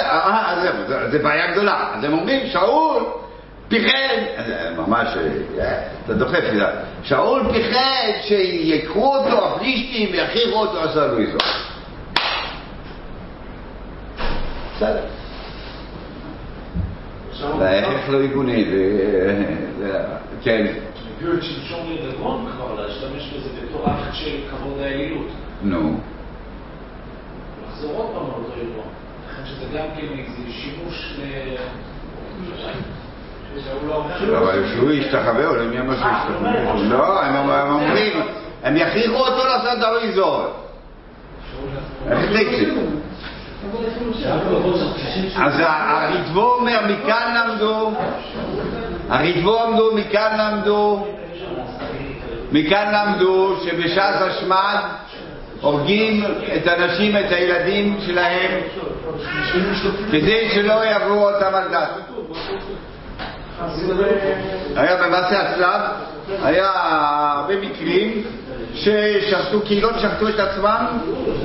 לא, 0.89 1.09
זה 1.09 1.19
בעיה 1.19 1.51
גדולה. 1.51 1.87
אז 1.93 2.03
הם 2.03 2.13
אומרים, 2.13 2.47
שאול 2.47 3.03
פיחד, 3.67 3.89
אה, 4.37 4.71
ממש, 4.77 5.07
אה, 5.59 5.83
אתה 6.05 6.13
דוחף 6.13 6.43
לי, 6.53 6.61
שאול 7.03 7.41
פיחד 7.53 8.11
שיקחו 8.21 9.15
אותו 9.17 9.45
הפלישתים 9.47 10.09
ויכריחו 10.11 10.59
אותו 10.59 10.81
עשה 10.83 11.07
לו 11.07 11.17
איזו. 11.19 11.37
בסדר. 14.75 15.03
איך 17.71 18.09
לא 18.09 18.19
זה- 18.69 19.55
זה- 19.79 20.03
כן, 20.43 20.65
הביאו 21.17 21.33
את 21.33 21.43
שמשון 21.43 21.79
לדגון 21.93 22.47
כבר, 22.55 22.81
להשתמש 22.81 23.33
בזה 23.33 23.49
בתור 23.65 23.85
אקט 23.85 24.13
של 24.13 24.39
כבוד 24.49 24.79
האלילות. 24.81 25.27
נו. 25.63 25.99
לחזור 27.67 27.91
עוד 27.95 28.07
פעם 28.15 28.25
על 28.25 28.31
אותו 28.43 28.53
אירוע. 28.61 28.83
לכן 29.31 29.45
שזה 29.45 29.65
גם 29.77 29.85
כן 29.95 30.19
איזה 30.19 30.51
שימוש 30.51 31.13
ל... 31.19 31.21
לא. 33.87 34.37
אבל 34.37 34.63
שהוא 34.73 34.91
ישתחווה, 34.91 35.47
או 35.47 35.55
למי 35.55 35.79
אמר 35.79 35.95
שהוא 35.95 36.11
ישתחווה? 36.11 36.73
לא, 36.83 37.23
הם 37.23 37.49
הם 37.49 37.73
אומרים, 37.73 38.21
הם 38.63 38.77
יכריחו 38.77 39.17
אותו 39.17 39.37
לעשות. 39.37 39.67
איך 42.11 42.19
זה 42.31 42.41
יקרה? 42.41 42.73
אז 45.35 45.53
הריטבו 45.59 46.53
אומר, 46.53 46.79
מכאן 46.87 47.35
למדו, 47.37 47.91
הריטבו 49.09 49.63
עמדו, 49.63 49.95
מכאן 49.95 50.39
למדו, 50.39 51.07
מכאן 52.51 52.93
למדו 52.93 53.55
שבשעת 53.65 54.21
השמד 54.21 54.77
הורגים 55.61 56.23
את 56.55 56.67
הנשים, 56.67 57.17
את 57.17 57.31
הילדים 57.31 57.97
שלהם, 58.05 58.61
כדי 60.11 60.49
שלא 60.53 60.85
יעברו 60.85 61.29
אותם 61.29 61.55
על 61.55 61.67
דת. 61.71 61.89
היה 64.75 65.07
במעשה 65.07 65.39
הצלב, 65.41 65.81
היה 66.43 66.71
הרבה 67.37 67.61
מקרים 67.61 68.23
ששחטו, 68.73 69.61
קהילות 69.61 69.93
שחטו 69.99 70.29
את 70.29 70.39
עצמם 70.39 70.85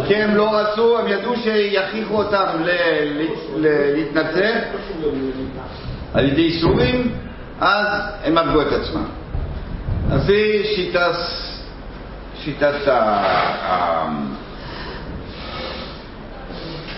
כי 0.06 0.14
הם 0.16 0.36
לא 0.36 0.56
רצו, 0.56 0.98
הם 0.98 1.08
ידעו 1.08 1.36
שיכריחו 1.36 2.14
אותם 2.14 2.46
ל- 2.64 2.68
ל- 3.04 3.26
ל- 3.56 3.94
להתנצר 3.94 4.52
על 6.14 6.28
ידי 6.28 6.42
איסורים, 6.42 7.14
אז 7.60 7.86
הם 8.24 8.38
הרגו 8.38 8.62
את 8.62 8.72
עצמם. 8.72 9.04
אז 10.12 10.26
זה 10.26 10.34
שיטת, 10.74 11.14
שיטת 12.44 12.74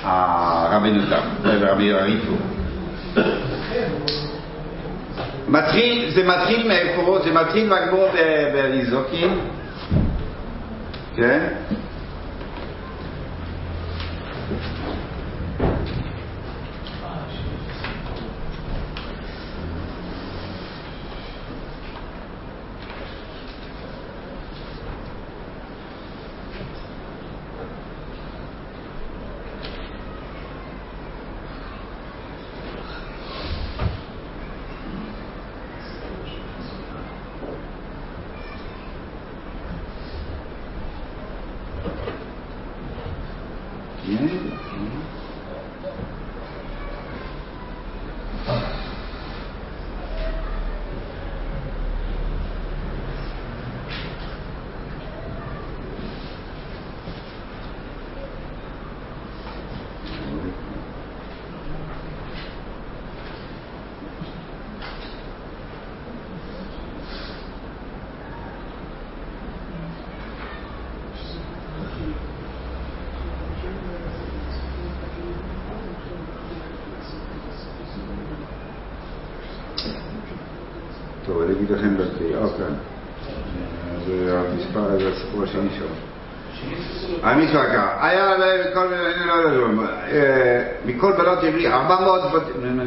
הרבנו 0.03 1.03
תם, 1.11 1.49
רבי 1.61 1.93
הריפו. 1.93 2.35
מתחיל, 5.49 6.11
זה 6.15 6.25
מתחיל 6.25 6.69
מאיפה? 6.69 7.19
זה 7.25 7.33
מתחיל 7.33 7.69
מהגמור 7.69 8.09
באיזוקים, 8.53 9.41
כן? 11.17 11.49
המצווה 87.25 87.67
ככה, 87.67 88.07
היה 88.07 88.35
מכל, 88.71 88.87
לא, 89.27 89.45
לא, 89.45 89.57
לא, 89.57 89.83
אה, 90.13 90.63
מכל 90.87 91.13
בנות 91.13 91.39
עברי, 91.43 91.73
400 91.73 92.21
בתים, 92.33 92.81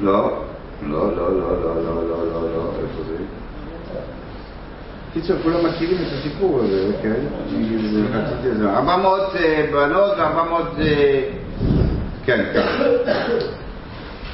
לא, 0.00 0.42
לא, 0.82 1.16
לא, 1.16 1.16
לא, 1.16 1.32
לא, 1.36 1.56
לא, 1.56 1.74
לא, 1.84 2.02
לא, 2.08 2.26
לא, 2.32 2.42
לא, 2.54 2.72
איפה 2.76 3.02
זה? 3.08 3.16
קיצור, 5.12 5.36
כולם 5.42 5.66
מכירים 5.66 5.98
את 6.02 6.12
הסיפור 6.12 6.60
הזה, 6.60 6.92
כן? 7.02 7.14
אני 7.54 7.78
רציתי 8.14 8.48
את 8.48 8.56
זה. 8.56 8.70
400 8.70 9.20
אה, 9.36 9.66
בנות 9.72 10.12
ו-400, 10.18 10.82
כן, 12.24 12.44
ככה. 12.54 12.84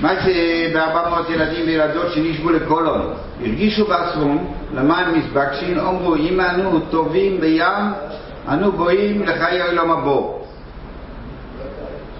מה 0.00 0.14
זה 0.24 0.32
ב-400 0.74 1.32
ילדים 1.32 1.66
וילדות 1.66 2.12
שנשבו 2.12 2.50
לקולון? 2.50 3.14
הרגישו 3.40 3.84
בעצמם 3.84 4.38
למען 4.74 5.18
מזבקשין, 5.18 5.78
אמרו 5.78 6.14
אם 6.14 6.40
אנו 6.40 6.80
טובים 6.90 7.40
בים, 7.40 7.92
אנו 8.48 8.72
גויים 8.72 9.22
לחיי 9.22 9.62
עולם 9.62 9.90
הבא. 9.90 10.20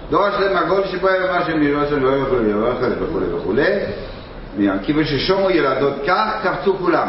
דורש 0.09 0.33
להם 0.39 0.57
הגול 0.57 0.83
שבו 0.87 1.07
היה 1.07 1.31
מה 1.31 1.45
שהם 1.45 1.63
יראו 1.63 1.87
שלא 1.89 2.09
יכולו 2.09 2.43
לראות 2.43 2.77
וכולי 3.01 3.25
וכולי. 3.33 3.79
כיוון 4.83 5.05
ששומו 5.05 5.49
ילדות 5.49 5.93
כך, 6.07 6.31
קפצו 6.43 6.77
כולם 6.77 7.07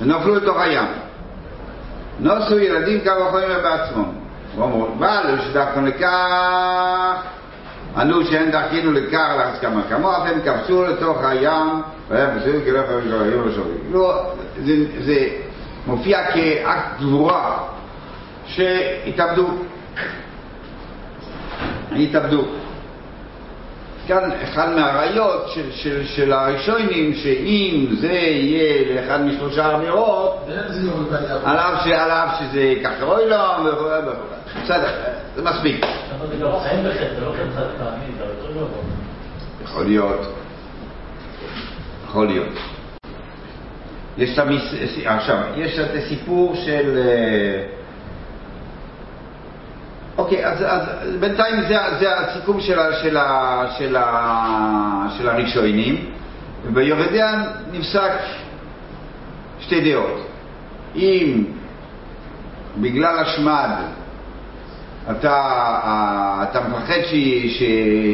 ונפלו 0.00 0.34
לתוך 0.34 0.60
הים. 0.60 0.86
נוסו 2.20 2.58
ילדים 2.58 3.00
כמה 3.00 3.20
יכולים 3.28 3.48
בעצמם. 3.62 4.04
אבל 4.58 5.38
שדווקא 5.44 5.80
לכך 5.80 7.22
ענו 7.96 8.24
שאין 8.24 8.50
דרכינו 8.50 8.92
לארץ 8.92 9.60
כמה 9.60 9.82
כמוה, 9.88 10.24
והם 10.24 10.40
קפצו 10.44 10.84
לתוך 10.84 11.18
הים, 11.24 11.82
והיה 12.08 12.26
בסדר 12.26 12.60
כאילו 12.64 12.78
יכולים 12.78 13.22
היו 13.22 13.48
לשווים. 13.48 13.78
לא, 13.92 14.32
זה, 14.64 14.72
זה 15.00 15.28
מופיע 15.86 16.24
כאקט 16.24 17.00
גבורה 17.00 17.58
שהתאבדו. 18.56 19.48
התאבדו. 21.96 22.44
כאן 24.06 24.30
אחד 24.42 24.68
מהראיות 24.74 25.48
של, 25.54 25.72
של, 25.72 26.04
של 26.06 26.32
הראשונים, 26.32 27.14
שאם 27.14 27.86
זה 28.00 28.12
יהיה 28.12 28.94
לאחד 28.94 29.20
משלושה 29.20 29.74
אמירות, 29.74 30.48
על 31.44 31.56
אף 32.10 32.40
שזה 32.40 32.74
ככה 32.84 33.04
אוי 33.04 33.28
לא, 33.30 33.56
וכו' 33.64 33.84
וכו'. 33.84 34.62
בסדר, 34.64 34.90
זה 35.36 35.42
מספיק. 35.42 35.86
יכול 39.62 39.84
להיות. 39.84 40.20
יכול 42.04 42.26
להיות. 42.26 42.54
יש 45.56 45.78
את 45.78 45.90
אה, 45.90 45.98
הסיפור 45.98 46.54
של... 46.54 46.98
אה, 46.98 47.81
אוקיי, 50.32 50.46
אז, 50.46 50.64
אז 50.66 51.16
בינתיים 51.20 51.60
זה, 51.60 51.76
זה 52.00 52.18
הסיכום 52.18 52.60
של, 52.60 52.78
של, 53.02 53.16
של, 53.78 53.96
של 55.18 55.28
הראשונים, 55.28 56.04
וביורדיאן 56.64 57.44
נפסק 57.72 58.12
שתי 59.60 59.92
דעות. 59.92 60.26
אם 60.96 61.44
בגלל 62.80 63.18
השמד 63.18 63.68
אתה, 65.10 65.58
אתה 66.42 66.60
מפחד 66.60 67.00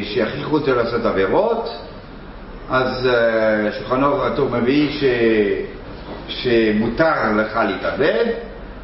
שיכריחו 0.03 0.57
אותו 0.57 0.75
לעשות 0.75 1.05
עבירות, 1.05 1.71
אז 2.71 3.07
אה, 3.07 3.73
שולחן 3.73 4.05
אור 4.05 4.25
הטוב 4.25 4.57
מביא 4.57 4.91
ש, 4.91 5.05
שמותר 6.29 7.33
לך 7.37 7.59
להתאבד, 7.69 8.25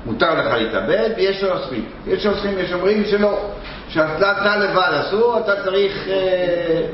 מותר 0.06 0.34
לך 0.34 0.46
להתאבד, 0.46 1.10
ויש 1.16 1.42
לו 1.42 1.50
אוסרים. 1.50 1.84
יש 2.06 2.26
אוסרים, 2.26 2.58
יש 2.58 2.72
אומרים 2.72 3.04
שלא, 3.04 3.50
שאתה 3.88 4.32
אתה 4.32 4.56
לבד 4.56 5.00
אסור, 5.00 5.38
אתה 5.38 5.62
צריך 5.64 6.08
אה, 6.08 6.86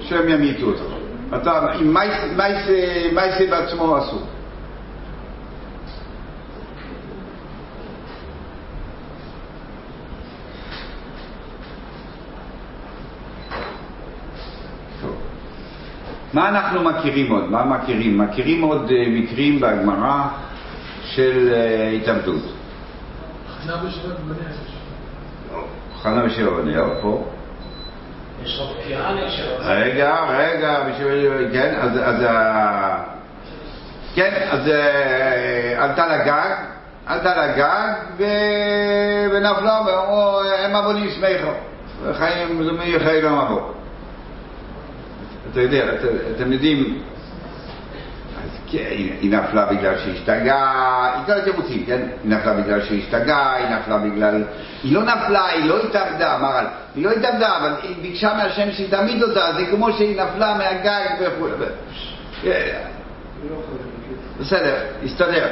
שהם 0.00 0.28
ימיתו 0.28 0.66
אותך. 0.66 0.82
אתה, 1.36 1.66
מייסי 3.12 3.46
בעצמו 3.46 3.98
אסור. 3.98 4.22
מה 16.34 16.48
אנחנו 16.48 16.82
מכירים 16.82 17.32
עוד? 17.32 17.50
מה 17.50 17.64
מכירים? 17.64 18.18
מכירים 18.18 18.62
עוד 18.62 18.90
אה, 18.90 19.04
מקרים 19.08 19.60
בגמרא 19.60 20.24
של 21.04 21.48
אה, 21.54 21.88
התאבדות. 21.90 22.42
חנה 23.62 23.76
בשבט 23.76 24.18
בניה. 24.18 24.50
חנה 26.02 26.24
ושבע 26.24 26.50
בניה, 26.50 26.82
פה. 27.02 27.24
יש 28.44 28.60
רב 28.60 28.68
קיאני 28.86 29.30
שרצה... 29.30 29.72
רגע, 29.72 30.16
רגע. 30.28 30.78
כן, 31.52 31.74
אז... 31.80 31.90
אז 32.02 32.22
ה- 32.28 33.02
כן, 34.14 34.48
אז 34.50 34.68
אה, 34.68 35.84
עלתה 35.84 36.06
לגג, 36.06 36.54
עלתה 37.06 37.46
לגג. 37.46 37.92
ונפלה 38.16 39.80
ואמרו, 39.86 40.40
הם 40.64 40.76
עבונים 40.76 41.10
שמחו, 41.10 41.50
חיים, 42.12 42.64
זה 42.64 42.72
מי 42.72 42.98
חיי 43.04 43.22
לא 43.22 43.30
מבוא. 43.30 43.60
אתה 45.54 45.62
יודע, 45.62 45.94
את, 45.94 46.00
אתם 46.36 46.52
יודעים, 46.52 47.02
אז 48.44 48.50
כן, 48.70 48.84
היא 49.20 49.30
נפלה 49.30 49.66
בגלל 49.66 49.98
שהיא 49.98 50.14
השתגעה, 50.14 51.12
היא 51.14 51.26
כל 51.26 51.32
התירוצים, 51.32 51.84
כן? 51.86 52.00
היא 52.24 52.30
נפלה 52.30 52.54
בגלל 52.54 52.84
שהיא 52.84 53.02
השתגעה, 53.02 53.54
היא 53.56 53.66
נפלה 53.76 53.98
בגלל... 53.98 54.44
היא 54.82 54.94
לא 54.94 55.02
נפלה, 55.02 55.46
היא 55.46 55.64
לא 55.64 55.82
התאבדה, 55.82 56.38
מרל. 56.42 56.66
היא 56.94 57.04
לא 57.04 57.10
התאבדה, 57.10 57.56
אבל 57.56 57.74
היא 57.82 57.96
ביקשה 58.02 58.34
מהשם 58.34 58.72
שתעמיד 58.72 59.22
אותה, 59.22 59.52
זה 59.58 59.66
כמו 59.70 59.92
שהיא 59.92 60.22
נפלה 60.22 60.54
מהגג 60.54 61.06
וכו'. 61.20 61.48
ו- 61.58 62.54
בסדר, 64.40 64.76
הסתדר. 65.04 65.50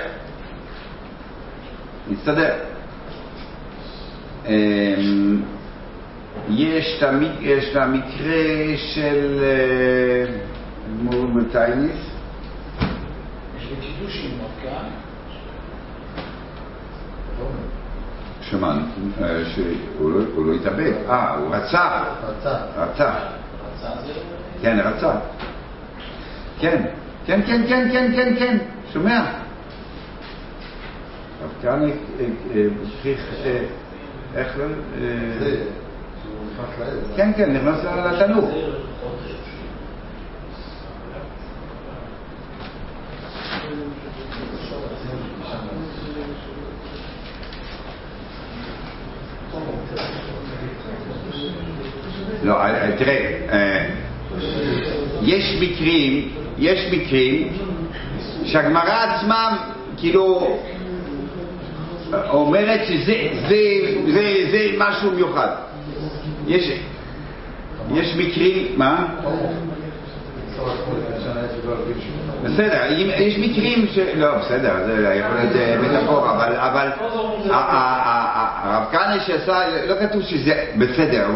הסתדר. 2.13 2.55
יש 6.49 6.99
את 6.99 7.77
המקרה 7.77 8.77
של 8.77 9.41
אה, 9.43 10.35
אדמו"ר 10.87 11.27
מטייניס. 11.27 12.11
יש 13.57 13.69
לי 13.71 13.77
קידוש 13.81 14.25
עם 14.25 14.31
מרקן. 14.39 14.89
שמענו, 18.41 18.81
אה, 19.23 19.43
שהוא 19.55 20.11
לא, 20.11 20.47
לא 20.47 20.53
התאבד, 20.55 20.93
אה, 21.09 21.35
הוא 21.35 21.55
רצח. 21.55 22.05
רצח. 22.27 22.59
רצח. 22.77 23.15
כן, 24.63 24.79
רצח. 24.85 25.17
כן, 26.59 26.83
כן, 27.27 27.41
כן, 27.47 27.63
כן, 27.69 27.89
כן, 27.93 28.13
כן, 28.17 28.37
כן, 28.39 28.59
שומע? 28.93 29.25
הרב 31.41 31.51
כהנא, 31.63 31.85
אה, 31.85 33.59
איך 34.35 34.59
לא... 34.59 34.65
כן, 37.17 37.33
כן, 37.37 37.53
נכנס 37.53 37.79
לתנור. 37.85 38.51
לא, 52.43 52.53
אה, 52.53 52.85
אה, 52.85 52.97
תראה, 52.99 53.39
אה, 53.53 53.89
יש 55.23 55.57
מקרים, 55.61 56.29
יש 56.59 56.93
מקרים 56.93 57.53
שהגמרא 58.45 59.05
עצמה 59.05 59.69
כאילו 59.97 60.59
אומרת 62.13 62.81
שזה 62.87 63.29
זה, 63.49 63.57
זה, 64.13 64.51
זה 64.51 64.67
משהו 64.79 65.11
מיוחד. 65.11 65.72
יש, 66.47 66.73
יש 67.95 68.17
מקרים, 68.17 68.67
מה? 68.77 69.07
בסדר, 72.45 72.81
יש 73.19 73.39
מקרים 73.39 73.87
ש... 73.93 73.99
לא, 73.99 74.39
בסדר, 74.39 74.75
זה 74.87 75.15
יכול 75.15 75.37
להיות 75.37 75.57
אה, 75.57 75.77
מטאפורה, 75.83 76.37
אבל, 76.37 76.57
אבל 76.57 76.89
הרב 77.51 78.85
כהנא 78.91 79.19
שעשה, 79.19 79.61
לא 79.87 79.95
כתוב 80.01 80.23
שזה 80.23 80.65
בסדר, 80.79 81.27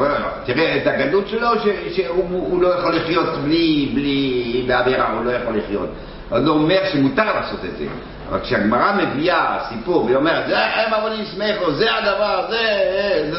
תראה 0.45 0.77
את 0.77 0.87
הגדלות 0.87 1.29
שלו, 1.29 1.49
שהוא 1.92 2.25
הוא 2.31 2.62
לא 2.62 2.69
יכול 2.69 2.97
לחיות 2.97 3.38
בלי, 3.45 3.90
בלי, 3.95 4.64
בעבירה, 4.66 5.12
הוא 5.12 5.25
לא 5.25 5.31
יכול 5.31 5.57
לחיות. 5.57 5.88
אז 6.31 6.45
זה 6.45 6.51
אומר 6.51 6.81
שמותר 6.92 7.25
לעשות 7.25 7.64
את 7.64 7.79
זה. 7.79 7.85
אבל 8.29 8.40
כשהגמרא 8.40 8.92
מביאה 8.92 9.59
סיפור 9.69 10.05
והיא 10.05 10.16
אומרת, 10.16 10.47
זה 10.49 10.59
הם 10.59 10.95
עבודים 10.95 11.25
שמחו, 11.25 11.73
זה 11.73 11.95
הדבר, 11.95 12.47
זה, 12.51 12.57
אה", 12.57 13.31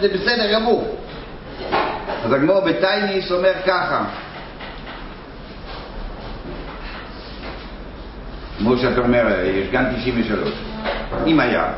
זה 0.00 0.08
בסדר 0.08 0.52
גמור. 0.52 0.96
אז 2.24 2.32
הגמור 2.32 2.60
בטייניס 2.60 3.32
אומר 3.32 3.52
ככה, 3.66 4.04
כמו 8.58 8.76
שאתה 8.76 9.00
אומר, 9.00 9.26
יש 9.44 9.68
גן 9.70 9.84
93. 9.96 10.48
אם 11.26 11.40
היה, 11.40 11.72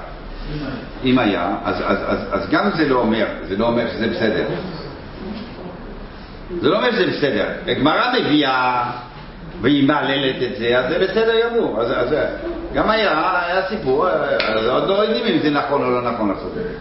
אם 1.04 1.18
היה, 1.18 1.56
אז, 1.64 1.76
אז, 1.84 1.98
אז, 2.06 2.18
אז 2.30 2.50
גם 2.50 2.70
זה 2.76 2.88
לא 2.88 2.98
אומר, 2.98 3.26
זה 3.48 3.56
לא 3.56 3.66
אומר 3.66 3.90
שזה 3.92 4.08
בסדר. 4.08 4.44
זה 6.60 6.68
לא 6.68 6.76
אומר 6.76 6.92
שזה 6.92 7.06
בסדר. 7.06 7.48
הגמרא 7.66 8.12
מביאה 8.20 8.90
והיא 9.60 9.88
מהללת 9.88 10.42
את 10.42 10.56
זה, 10.58 10.78
אז 10.78 10.84
זה 10.88 10.98
בסדר 10.98 11.34
גמור. 11.44 11.80
אז, 11.80 11.92
אז 11.92 12.14
גם 12.74 12.90
היה, 12.90 13.44
היה 13.46 13.68
סיפור, 13.68 14.08
אז 14.08 14.66
עוד 14.66 14.88
לא 14.88 14.94
יודעים 14.94 15.34
אם 15.34 15.42
זה 15.42 15.50
נכון 15.50 15.82
או 15.82 15.90
לא 15.90 16.12
נכון 16.12 16.28
לעשות 16.28 16.52
את 16.58 16.62
זה. 16.62 16.78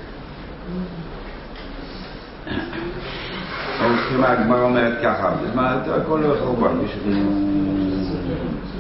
הולכים, 3.84 4.24
הגמרא 4.24 4.62
אומרת 4.62 4.94
ככה, 5.04 5.32
מה, 5.56 5.72
הכל 5.72 6.20
לא 6.24 6.36
חורבן, 6.40 6.86
יש... 6.86 6.92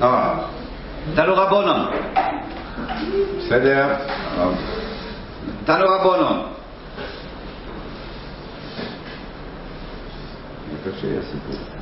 אה, 0.02 0.34
תנו 1.16 1.36
רבונון. 1.36 1.86
בסדר? 3.38 3.96
תנו 5.66 5.86
רבונון. 5.90 6.42
קשה 10.86 11.08
הסיפור. 11.20 11.75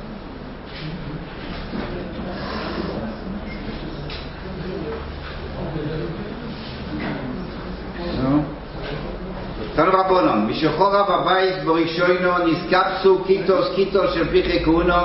konon, 10.14 10.46
mi 10.46 10.54
shchora 10.54 11.02
bavais 11.10 11.64
borishoyno 11.66 12.46
niskapsu 12.46 13.24
kitos 13.26 13.74
kitos 13.74 14.14
shel 14.14 14.28
pikh 14.30 14.62
kuno, 14.64 15.02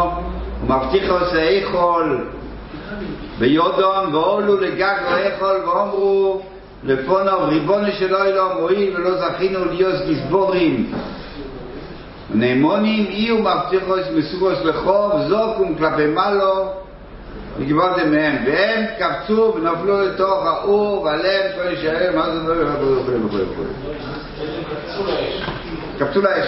u 0.62 0.66
maftikh 0.70 1.10
os 1.10 1.34
eichol. 1.34 2.10
לגג 4.62 4.98
ואיכול 5.12 5.58
ואומרו 5.66 6.42
לפונו 6.84 7.44
ריבונו 7.48 7.92
שלא 7.92 8.26
אלוהים 8.26 8.58
הואיל 8.58 8.96
ולא 8.96 9.18
זכינו 9.18 9.66
להיות 9.66 9.96
גיסבורים 10.06 10.92
נאמונים 12.34 13.06
אי 13.06 13.32
ומבטיחוס 13.32 14.08
מסוגוס 14.16 14.58
לחוב 14.64 15.12
זוקום 15.28 15.76
כלפי 15.76 16.06
מעלו 16.06 16.72
וגיברתם 17.60 18.12
מהם 18.12 18.36
והם 18.46 18.86
קפצו 19.00 19.54
ונפלו 19.56 20.02
לתוך 20.02 20.46
האור 20.46 21.02
ועליהם 21.02 21.52
כל 21.56 21.74
ישראל 21.74 22.16
מה 22.16 22.30
זה 22.32 22.40
וכו' 22.46 23.12
וכו' 23.32 24.19
קפצו 26.00 26.22
לאש. 26.22 26.46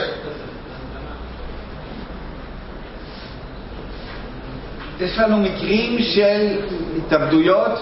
יש 4.99 5.17
לנו 5.17 5.37
מקרים 5.37 5.99
של 5.99 6.59
התאבדויות 6.97 7.79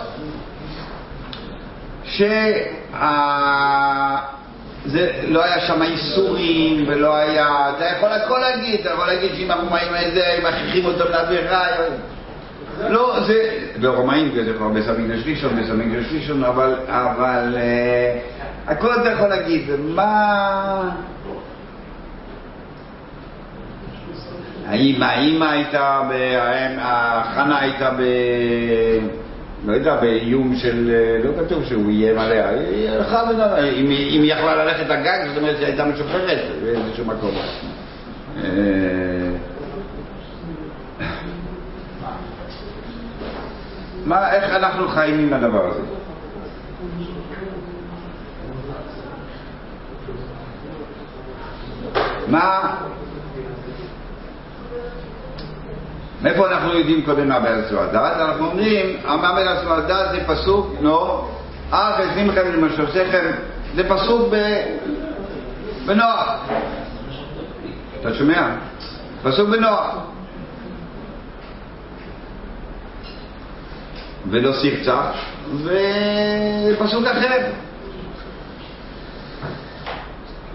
שה... 2.03 2.51
לא 5.27 5.43
היה 5.43 5.59
שם 5.59 5.81
איסורים 5.81 6.85
ולא 6.87 7.15
היה... 7.15 7.71
אתה 7.77 7.85
יכול 7.85 8.09
הכל 8.09 8.39
להגיד, 8.39 8.79
אתה 8.79 8.89
יכול 8.89 9.07
להגיד 9.07 9.31
שאם 9.35 9.51
הרומאים 9.51 9.95
איזה, 9.95 10.39
מכריחים 10.43 10.85
אותם 10.85 11.11
לעבירה... 11.11 11.67
לא, 12.89 13.19
זה... 13.27 13.59
ברומאים 13.81 14.31
זה 14.45 14.53
כבר 14.53 14.67
בסמינגל 14.67 15.21
שלישון, 15.21 15.63
בסמינגל 15.63 16.03
שלישון, 16.09 16.43
אבל... 16.43 16.75
אבל... 16.87 17.57
הכל 18.69 18.93
אתה 19.01 19.09
יכול 19.11 19.27
להגיד, 19.27 19.61
מה... 19.79 20.91
האמא, 24.67 25.05
האמא 25.05 25.45
הייתה, 25.45 26.01
ב... 26.09 26.13
חנה 27.35 27.59
הייתה 27.59 27.89
ב... 27.91 28.01
לא 29.65 29.73
יודע, 29.73 29.95
באיום 29.95 30.55
של... 30.55 30.91
לא 31.23 31.31
כתוב 31.43 31.65
שהוא 31.65 31.89
איים 31.89 32.19
עליה, 32.19 32.49
היא 32.49 32.89
הלכה 32.89 33.29
היא 33.57 33.85
אם 33.85 34.21
היא 34.21 34.33
יכלה 34.33 34.55
ללכת 34.55 34.89
לגג, 34.89 35.27
זאת 35.27 35.37
אומרת 35.37 35.55
שהיא 35.55 35.67
הייתה 35.67 35.85
משוחררת 35.85 36.39
באיזשהו 36.63 37.05
מקום. 37.05 37.31
אה, 38.43 38.49
מה, 44.05 44.33
איך 44.33 44.53
אנחנו 44.53 44.87
חיים 44.87 45.19
עם 45.19 45.33
הדבר 45.33 45.67
הזה? 45.67 45.81
מה... 52.29 52.75
מאיפה 56.21 56.47
אנחנו 56.47 56.73
יודעים 56.73 57.05
קודם 57.05 57.27
מה 57.29 57.39
בארץ 57.39 57.71
הדת? 57.71 58.17
אנחנו 58.17 58.45
אומרים, 58.45 58.97
מה 59.05 59.33
בארץ 59.35 59.63
הדת 59.67 60.11
זה 60.11 60.19
פסוק, 60.27 60.75
נו, 60.81 61.27
אך 61.71 61.99
לכם 62.27 62.51
למשוסכם, 62.53 63.31
זה 63.75 63.89
פסוק. 63.89 64.33
בנוח. 65.85 66.39
אתה 67.99 68.13
שומע? 68.13 68.55
פסוק 69.23 69.49
בנוח. 69.49 69.95
ולא 74.29 74.51
סרצח, 74.53 75.11
ופסוק 75.63 77.05
אחר. 77.05 77.51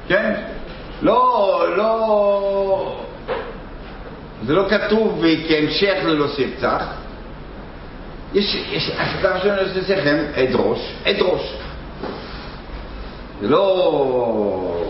כן? 0.09 0.54
לא, 1.05 1.65
לא... 1.77 3.01
זה 4.47 4.55
לא 4.55 4.67
כתוב 4.71 5.25
כהמשך 5.49 5.95
ללא 6.05 6.27
סרצח. 6.29 6.85
יש, 8.35 8.55
יש, 8.71 8.91
הכתב 8.91 9.35
שלנו 9.43 9.63
לסכם, 9.63 10.25
אדרוש, 10.35 10.95
אדרוש. 11.05 11.57
זה 13.41 13.49
לא... 13.49 14.85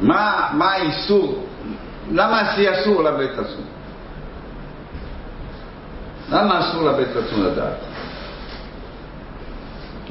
מה, 0.00 0.50
מה 0.52 0.72
האיסור? 0.72 1.44
למה 2.12 2.40
עשי 2.40 2.72
אסור 2.72 3.02
לבית 3.02 3.30
אסור? 3.30 3.64
למה 6.30 6.60
אסור 6.60 6.82
לבית 6.82 7.08
אסור 7.08 7.38
לדעת? 7.38 7.93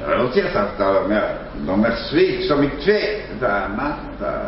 לא 0.00 0.28
צריך, 0.32 0.46
אתה, 0.76 0.96
אומר, 0.96 1.24
אתה 1.64 1.72
אומר 1.72 1.96
סוויק, 1.96 2.40
סו 2.48 2.56
מתווה, 2.58 3.00
אתה, 3.38 3.66
מה, 3.76 3.96
אתה, 4.16 4.38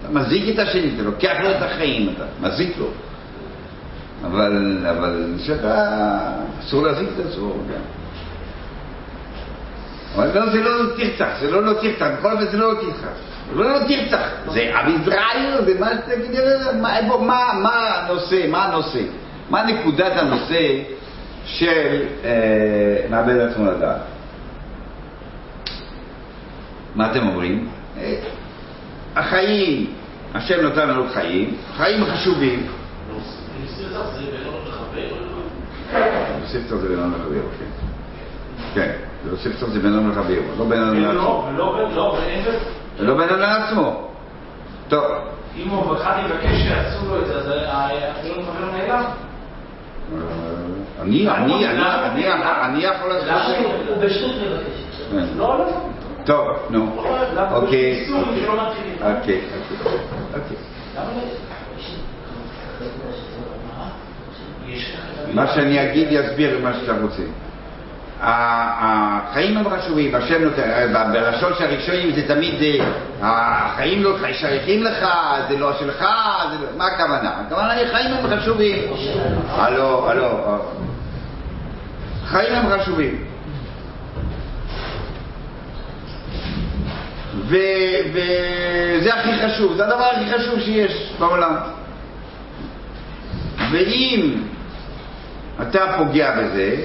אתה 0.00 0.12
מזיק 0.12 0.54
את 0.54 0.58
השני, 0.58 0.90
אתה 0.94 1.02
לוקח 1.02 1.34
לו 1.42 1.50
את 1.50 1.62
החיים, 1.62 2.14
אתה 2.16 2.24
מזיק 2.40 2.78
לו. 2.78 2.86
אבל, 4.24 4.86
אבל 4.90 5.34
שאתה, 5.38 6.02
אסור 6.60 6.82
להזיק 6.82 7.08
את 7.14 7.26
אסור, 7.26 7.62
כן. 7.68 7.80
אבל 10.14 10.30
לא, 10.34 10.52
זה 10.52 10.62
לא 10.62 10.96
תרצח, 10.96 11.28
זה 11.40 11.50
לא 11.50 11.62
לא 11.62 11.72
תרצח, 11.72 12.06
בכל 12.18 12.32
אופן 12.32 12.46
זה 12.50 12.56
לא 12.56 12.72
לא 12.72 12.80
תרצח. 12.80 13.08
זה 13.48 13.54
לא 13.54 13.70
לא 13.70 13.78
תרצח, 13.78 14.28
זה 14.52 14.60
ישראל, 14.60 15.64
זה 15.64 15.80
מה 15.80 15.90
מה, 16.80 16.98
איפה, 16.98 17.18
מה, 17.18 17.74
הנושא, 17.94 18.46
מה 18.48 18.64
הנושא? 18.64 19.00
מה 19.50 19.62
נקודת 19.62 20.12
הנושא 20.16 20.82
של 21.44 22.02
אה, 22.24 23.06
מאבד 23.10 23.38
עצמו 23.38 23.64
לדעת? 23.70 24.15
מה 26.96 27.10
אתם 27.10 27.28
אומרים? 27.28 27.68
אה, 27.98 28.20
החיים, 29.16 29.86
השם 30.34 30.60
נותן 30.62 30.88
לנו 30.88 31.04
חיים, 31.14 31.56
חיים 31.76 32.04
חשובים. 32.04 32.66
זה 33.76 33.84
לא? 33.94 34.00
ספר 36.46 36.76
זה 36.76 36.88
בינון 36.88 37.12
לחבר, 37.12 37.40
כן. 37.58 37.64
כן, 38.74 38.92
זה 39.24 39.36
ספר 39.36 39.66
זה 39.66 39.80
בינון 39.80 40.10
לחבר, 40.10 40.40
לא 40.58 40.64
בינון 40.64 41.02
לעצמו. 41.02 41.48
לא, 41.56 41.78
לא, 41.78 41.94
לא, 41.94 42.18
ואין 42.20 42.44
לא 42.98 43.14
בינון 43.14 43.38
לעצמו. 43.38 44.08
טוב, 44.88 45.04
אם 45.56 45.68
הוא 45.68 45.96
אחד 45.96 46.22
יבקש 46.24 46.62
שיעשו 46.62 47.08
לו 47.08 47.22
את 47.22 47.26
זה, 47.26 47.34
אז 47.34 47.52
החילון 47.68 48.44
חבר 48.44 48.70
נעלם. 48.76 49.04
אה, 50.12 50.20
אני, 51.02 51.28
אני, 51.28 51.66
אני, 51.66 51.82
אני, 52.10 52.28
אני 52.64 52.84
יכול 52.84 53.08
לעשות 53.08 53.28
את. 53.28 53.88
הוא 53.88 53.96
בשטות 54.04 54.30
מבקש. 54.30 54.86
כן. 55.10 55.26
לא, 55.36 55.58
לא. 55.58 55.95
טוב, 56.26 56.48
נו. 56.70 57.02
אוקיי. 57.50 58.06
אוקיי, 58.12 58.46
אוקיי. 59.02 59.40
אוקיי. 60.34 60.56
לא? 60.96 61.02
יש 64.66 64.94
לך... 64.94 65.00
מה 65.34 65.46
שאני 65.46 65.90
אגיד 65.90 66.08
יסביר 66.10 66.58
מה 66.62 66.72
שאתה 66.74 66.92
רוצה. 67.02 67.22
ה- 68.20 69.26
החיים 69.30 69.56
הם 69.56 69.64
חשובים, 69.70 70.14
השם 70.14 70.42
נותן, 70.44 70.62
ב- 70.94 71.12
בלשון 71.12 71.52
של 71.58 71.64
הראשונים 71.64 72.14
זה 72.14 72.28
תמיד, 72.28 72.54
אה, 73.22 73.66
החיים 73.66 74.02
לא 74.02 74.16
שייכים 74.32 74.82
לך, 74.82 75.06
זה 75.48 75.58
לא 75.58 75.72
שלך, 75.78 75.98
זה 76.50 76.64
לא, 76.64 76.68
מה 76.76 76.86
הכוונה? 76.86 77.30
הכוונה 77.46 77.72
היא 77.72 77.86
חיים 77.92 78.14
הם 78.14 78.40
חשובים. 78.40 78.78
הלו, 79.48 80.10
הלו, 80.10 80.24
אה. 80.26 80.56
חיים 82.26 82.52
הם 82.54 82.80
חשובים. 82.80 83.24
וזה 87.44 89.14
הכי 89.14 89.30
חשוב, 89.46 89.76
זה 89.76 89.84
הדבר 89.86 90.04
הכי 90.04 90.32
חשוב 90.38 90.60
שיש 90.60 91.12
בעולם. 91.18 91.54
ואם 93.72 94.42
אתה 95.62 95.94
פוגע 95.98 96.30
בזה, 96.40 96.76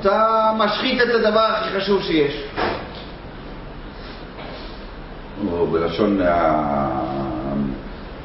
אתה 0.00 0.28
משחית 0.58 1.02
את 1.02 1.14
הדבר 1.14 1.40
הכי 1.40 1.80
חשוב 1.80 2.02
שיש. 2.02 2.44
בלשון 5.72 6.20
ה- 6.20 6.98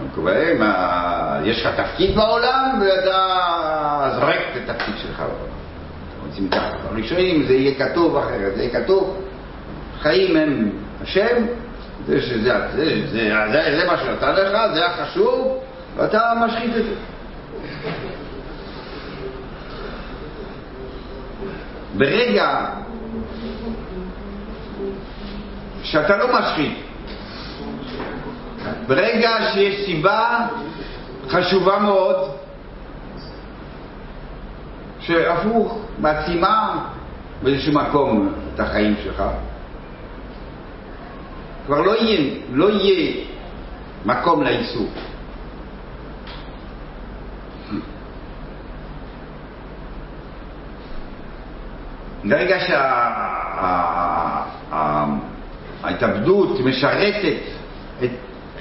המקובלים, 0.02 0.62
ה- 0.62 1.40
יש 1.44 1.66
לך 1.66 1.80
תפקיד 1.80 2.16
בעולם 2.16 2.82
ואתה 2.82 3.38
זורק 4.20 4.36
את 4.64 4.70
התפקיד 4.70 4.94
שלך 4.98 5.20
בעולם. 5.20 5.58
רוצים 6.28 6.50
ככה. 6.50 6.78
בראשונים 6.94 7.46
זה 7.48 7.54
יהיה 7.54 7.90
כתוב 7.90 8.18
אחרת, 8.18 8.56
זה 8.56 8.64
יהיה 8.64 8.84
כתוב, 8.84 9.22
חיים 10.02 10.38
הם 10.38 10.70
השם, 11.02 11.46
זה, 12.06 12.22
שזה, 12.22 12.44
זה, 12.44 12.58
זה, 12.76 13.08
זה, 13.12 13.34
זה, 13.52 13.80
זה 13.80 13.88
מה 13.88 13.98
שנתן 13.98 14.32
לך, 14.36 14.74
זה 14.74 14.86
החשוב, 14.86 15.58
ואתה 15.96 16.34
משחית 16.46 16.72
את 16.76 16.84
זה. 16.84 16.94
ברגע 21.98 22.66
שאתה 25.84 26.18
לא 26.18 26.40
משחית, 26.40 26.78
ברגע 28.88 29.30
שיש 29.54 29.86
סיבה 29.86 30.48
חשובה 31.30 31.80
מאוד, 31.80 32.16
שהפוך, 35.00 35.86
מעצימה 36.00 36.86
באיזשהו 37.44 37.74
מקום 37.74 38.34
את 38.54 38.60
החיים 38.60 38.96
שלך, 39.04 39.24
כבר 41.68 41.82
לא 41.82 41.96
יהיה, 41.96 42.34
לא 42.52 42.72
יהיה 42.72 43.24
מקום 44.06 44.44
לאיסור. 44.44 44.88
ברגע 52.24 52.58
שההתאבדות 55.84 56.60
משרתת 56.60 57.36
את, 58.04 58.10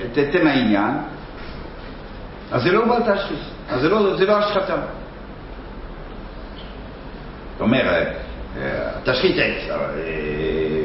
את 0.05 0.19
עצם 0.19 0.47
העניין, 0.47 0.95
אז 2.53 2.63
זה 2.63 2.73
לא 2.73 2.85
בעל 2.85 3.03
תשחית, 3.15 3.39
אז 3.69 3.81
זה 3.81 3.89
לא, 3.89 4.17
זה 4.17 4.27
לא 4.27 4.39
השחתה. 4.39 4.77
זאת 7.53 7.61
אומרת, 7.61 8.09
אה, 8.57 8.91
תשחית 9.05 9.37
עץ, 9.39 9.71
אה, 9.71 10.76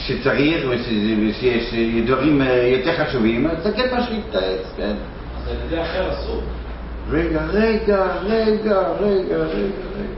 כשצריך, 0.00 0.66
ושיש 0.68 1.74
דברים 2.06 2.42
אה, 2.42 2.66
יותר 2.66 3.04
חשובים, 3.04 3.46
אז 3.46 3.66
אתה 3.66 3.72
כן 3.72 3.88
את 4.30 4.34
העץ, 4.34 4.66
כן. 4.76 4.94
אז 5.36 5.48
על 5.48 5.56
ידי 5.66 5.82
אחר 5.82 6.12
אסור. 6.12 6.42
רגע, 7.10 7.44
רגע, 7.52 8.06
רגע, 8.22 8.78
רגע, 9.00 9.36
רגע, 9.36 9.76
רגע. 9.96 10.10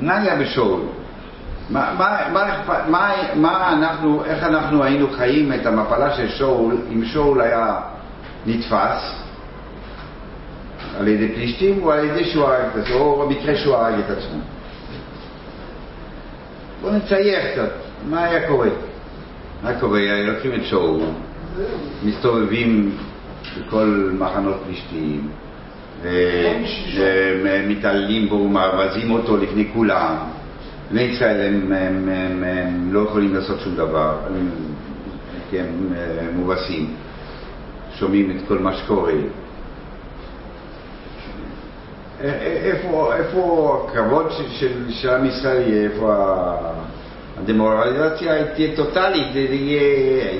מה 0.00 0.22
היה 0.22 0.36
בשאול? 0.36 0.95
מה, 1.70 1.94
מה, 1.98 2.18
מה, 2.88 3.12
מה, 3.34 3.72
אנחנו, 3.72 4.24
איך 4.24 4.42
אנחנו 4.42 4.84
היינו 4.84 5.10
חיים 5.10 5.52
את 5.52 5.66
המפלה 5.66 6.16
של 6.16 6.28
שאול 6.28 6.76
אם 6.92 7.04
שאול 7.04 7.40
היה 7.40 7.80
נתפס 8.46 9.22
על 10.98 11.08
ידי 11.08 11.28
פלישתים 11.34 11.82
או 11.82 11.92
על 11.92 12.04
ידי 12.04 12.24
שהוא 12.24 12.44
הרג 12.44 12.64
את 12.72 12.76
עצמו, 12.76 12.98
או 12.98 13.26
במקרה 13.28 13.56
שהוא 13.56 13.74
הרג 13.74 13.94
את 13.98 14.10
עצמו. 14.10 14.40
בואו 16.80 16.92
נצייר 16.92 17.52
קצת, 17.52 17.72
מה 18.08 18.24
היה 18.24 18.48
קורה? 18.48 18.68
מה 19.62 19.80
קורה? 19.80 20.00
לוקחים 20.26 20.54
את 20.54 20.64
שאול, 20.64 21.00
מסתובבים 22.02 22.96
בכל 23.58 24.10
מחנות 24.18 24.56
פלישתים, 24.64 25.28
ומתעללים 27.42 28.28
בו 28.28 28.34
ומבזים 28.34 29.10
אותו 29.10 29.36
לפני 29.36 29.68
כולם. 29.74 30.16
בני 30.90 31.02
ישראל 31.02 31.54
הם, 31.54 31.72
הם, 31.72 32.08
הם, 32.08 32.44
הם 32.44 32.92
לא 32.92 33.00
יכולים 33.00 33.34
לעשות 33.34 33.60
שום 33.60 33.76
דבר, 33.76 34.18
הם, 34.26 34.50
כי 35.50 35.60
הם 35.60 35.92
מובסים, 36.32 36.94
שומעים 37.98 38.30
את 38.30 38.48
כל 38.48 38.58
מה 38.58 38.72
שקורה. 38.74 39.12
איפה, 42.20 43.14
איפה 43.16 43.86
הכבוד 43.88 44.26
של, 44.30 44.90
של, 44.90 45.10
עם 45.10 45.26
ישראל 45.26 45.62
יהיה, 45.68 45.90
איפה 45.90 46.14
הדמורליזציה 47.38 48.44
תהיה 48.54 48.76
טוטאלית, 48.76 49.26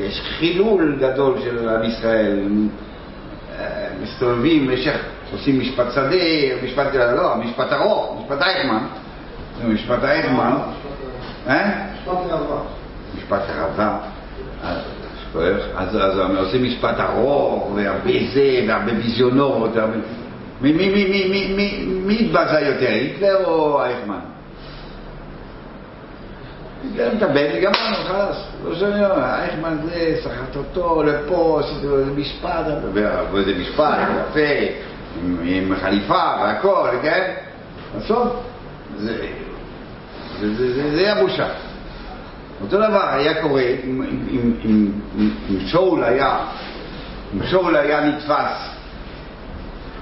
יש 0.07 0.21
חילול 0.21 0.99
גדול 1.01 1.35
של 1.45 1.69
עם 1.69 1.83
ישראל, 1.85 2.49
מסתובבים 4.03 4.71
עושים 5.33 5.61
משפט 5.61 5.93
שדה, 5.93 6.65
משפט, 6.65 6.95
לא, 6.95 7.37
משפט 7.37 7.73
ארוך, 7.73 8.21
משפט 8.23 8.43
אייכמן, 8.43 8.87
משפט 9.64 10.05
אייכמן, 10.05 10.57
אה? 11.49 11.87
משפט 11.95 12.19
ראווה. 12.31 12.61
משפט 13.16 13.43
רבה. 13.59 13.99
אז 14.62 14.78
אז, 15.76 15.97
אז 15.97 16.18
הם 16.18 16.37
עושים 16.37 16.64
משפט 16.64 17.01
ארוך, 17.01 17.72
והרבה 17.74 18.11
זה, 18.35 18.64
והרבה 18.68 18.93
ביזיונות. 18.93 19.70
מי, 20.61 22.18
התבזה 22.20 22.61
יותר, 22.61 22.89
היטלר 22.89 23.45
או 23.45 23.83
אייכמן? 23.83 24.18
היטלר 26.83 27.14
מטפל, 27.14 27.61
גמרנו, 27.61 27.97
חלאס. 27.97 28.37
לא 28.64 28.87
אומר, 28.87 29.24
אייכמן 29.24 29.76
זה, 29.85 30.16
סחט 30.24 30.57
אותו 30.57 31.03
לפה, 31.03 31.61
עשיתי 31.64 31.87
לו 31.87 31.99
איזה 31.99 32.11
משפט, 32.11 32.66
ואיזה 33.33 33.55
משפט, 33.61 33.99
יפה, 34.31 34.74
עם 35.45 35.72
חליפה 35.81 36.35
והכל, 36.43 36.89
כן? 37.03 37.35
בסוף, 37.97 38.28
זה, 38.99 39.26
זה, 40.41 40.55
זה, 40.55 40.74
זה, 40.74 40.97
זה 40.97 41.12
הבושה. 41.12 41.49
אותו 42.62 42.76
דבר 42.76 43.09
היה 43.09 43.43
קורה 43.43 43.62
אם, 43.62 44.03
אם, 44.30 44.53
אם, 44.64 44.91
אם, 45.51 45.61
שאול 45.66 46.05
היה, 46.05 46.39
אם 47.34 47.47
שאול 47.47 47.76
היה 47.76 48.01
נתפס 48.01 48.76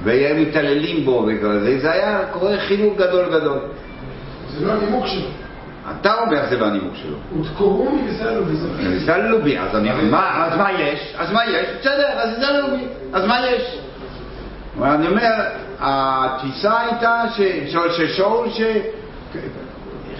והיו 0.04 0.36
מתעללים 0.36 1.04
בו 1.04 1.26
וכל 1.28 1.58
זה, 1.58 1.78
זה 1.78 1.92
היה 1.92 2.20
קורה 2.32 2.58
חילול 2.58 2.94
גדול 2.96 3.40
גדול. 3.40 3.58
זה 4.48 4.66
לא 4.66 4.72
הנימוק 4.72 5.06
שלו. 5.06 5.28
אתה 6.00 6.14
אומר 6.14 6.46
זה 6.50 6.58
לא 6.58 6.66
הנימוק 6.66 6.94
שלו. 6.94 7.16
עוד 7.36 7.46
קורוני 7.58 8.02
וסלו 8.10 8.46
וזה. 8.46 8.68
התעללו 9.06 9.42
בי, 9.42 9.58
אז 9.58 9.76
אני 9.76 9.92
אומר, 9.92 10.04
מה, 10.04 10.46
אז 10.46 10.58
מה 10.58 10.72
יש? 10.72 11.14
אז 11.18 11.32
מה 11.32 11.46
יש? 11.46 11.66
בסדר, 11.80 12.08
אז 12.08 12.30
התעללו 12.40 12.76
בי, 12.76 12.84
אז 13.12 13.24
מה 13.24 13.46
יש? 13.46 13.78
אני 14.82 15.08
אומר, 15.08 15.30
התפיסה 15.80 16.80
הייתה 16.80 17.22
ש- 17.36 17.72
של 17.72 17.92
של 17.92 18.08
שאול, 18.08 18.50
ש... 18.50 18.60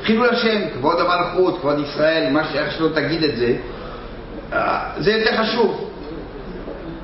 חילול 0.05 0.29
השם, 0.29 0.61
כבוד 0.75 1.01
המלכות, 1.01 1.61
כבוד 1.61 1.79
ישראל, 1.79 2.33
מה 2.33 2.45
ש... 2.45 2.57
איך 2.57 2.73
שלא 2.73 2.89
תגיד 2.95 3.25
את 3.25 3.37
זה, 3.37 3.57
אה, 4.53 4.91
זה 4.99 5.13
יותר 5.13 5.43
חשוב. 5.43 5.91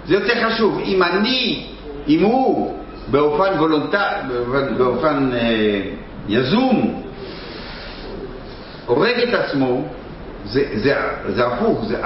זה 0.07 0.15
יותר 0.15 0.47
חשוב. 0.47 0.81
אם 0.85 1.03
אני, 1.03 1.67
אם 2.09 2.23
הוא, 2.23 2.79
באופן 3.11 3.59
וולונטרי, 3.59 4.01
באופן, 4.79 5.31
אה, 5.35 5.81
יזום, 6.29 7.03
הורג 8.87 9.19
את 9.19 9.35
עצמו, 9.35 9.83
זה, 10.45 10.65
זה, 10.75 10.95
זה 11.29 11.47
הפוך, 11.47 11.85
זה 11.85 11.97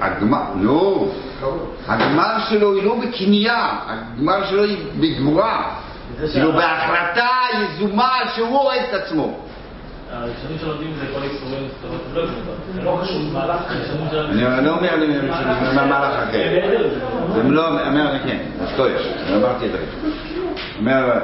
הגמר, 0.00 0.42
לא, 0.60 1.08
הגמר 1.88 2.38
שלו 2.50 2.74
היא 2.74 2.82
לא 2.82 2.96
בקנייה, 3.00 3.78
הגמר 3.86 4.46
שלו 4.46 4.64
היא 4.64 4.76
בגבורה, 5.00 5.74
כאילו 6.32 6.52
בהחלטה 6.52 7.28
יזומה 7.54 8.18
שהוא 8.34 8.48
הורג 8.48 8.78
את 8.88 8.94
עצמו. 8.94 9.38
הראשונים 10.12 10.58
שלומדים 10.60 10.92
זה 11.00 11.06
כל 11.14 11.22
איסורים, 11.22 11.68
לא. 12.14 12.26
זה 12.74 12.82
לא 12.82 12.98
קשור 13.02 13.20
למהלך 13.30 13.60
אני 14.32 14.66
לא 14.66 14.76
אומר 14.76 14.96
מהמהלך 15.74 16.14
אחר, 16.28 16.48
זה 17.34 17.42
לא, 17.42 17.68
אומר, 17.68 18.18
כן, 18.24 18.38
אז 18.60 18.78
לא 18.78 18.90
יש, 18.90 19.06
אמרתי 19.36 19.66
את 19.66 19.70
זה. 19.72 19.78
אומר, 20.78 21.18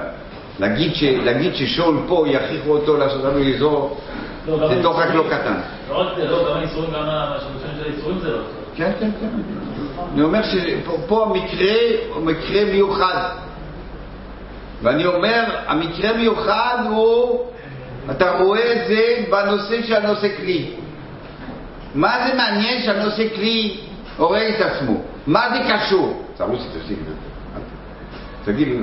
להגיד 0.58 1.54
ששאול 1.54 1.96
פה 2.08 2.24
יכריחו 2.28 2.70
אותו 2.70 2.96
לעשות 2.96 3.24
לנו 3.24 3.38
איזור, 3.38 4.00
לא, 4.46 4.68
זה 4.68 4.82
דוחק 4.82 5.08
לא 5.14 5.24
קטן. 5.30 5.60
לא 5.90 6.00
רק 6.00 6.16
זה, 6.16 6.30
לא, 6.30 6.50
גם 6.50 6.56
האיסורים, 6.56 6.90
גם 6.90 7.04
השלושים 7.08 7.70
של 7.78 7.90
האיסורים 7.90 8.18
זה 8.18 8.30
לא. 8.30 8.42
כן, 8.76 8.92
כן, 9.00 9.10
כן. 9.20 9.28
אני 10.14 10.22
אומר 10.22 10.40
שפה 10.42 11.24
המקרה 11.24 11.74
הוא 12.14 12.24
מקרה 12.24 12.64
מיוחד. 12.64 13.30
ואני 14.82 15.06
אומר, 15.06 15.44
המקרה 15.66 16.12
מיוחד 16.12 16.78
הוא, 16.90 17.46
אתה 18.10 18.30
רואה 18.30 18.72
את 18.72 18.88
זה 18.88 19.24
בנושא 19.30 19.82
של 19.82 19.94
הנושא 19.94 20.28
כלי. 20.36 20.70
מה 21.94 22.26
זה 22.26 22.34
מעניין 22.34 22.82
שהנושא 22.82 23.24
כלי 23.34 23.80
הורג 24.16 24.42
את 24.42 24.60
עצמו? 24.60 25.00
מה 25.26 25.48
זה 25.50 25.72
קשור? 25.72 26.24
סרוסי, 26.36 26.64
תפסיק 26.78 26.98
את 26.98 27.06
זה. 27.06 28.52
תגיד 28.52 28.68
לי. 28.68 28.78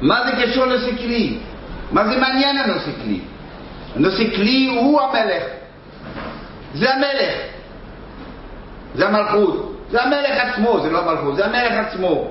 מה 0.00 0.20
זה 0.26 0.42
קשור 0.42 0.66
לנושא 0.66 0.96
כלי? 0.96 1.38
מה 1.92 2.08
זה 2.08 2.16
מעניין 2.16 2.56
הנושא 2.56 2.90
כלי? 3.02 3.20
הנושא 3.96 4.36
כלי 4.36 4.70
הוא 4.80 5.00
המלך. 5.00 5.42
זה 6.74 6.94
המלך. 6.94 7.34
זה 8.94 9.08
המלכות. 9.08 9.78
זה 9.90 10.02
המלך 10.02 10.44
עצמו, 10.44 10.80
זה 10.82 10.90
לא 10.90 10.98
המלכות, 10.98 11.36
זה 11.36 11.46
המלך 11.46 11.72
עצמו. 11.86 12.28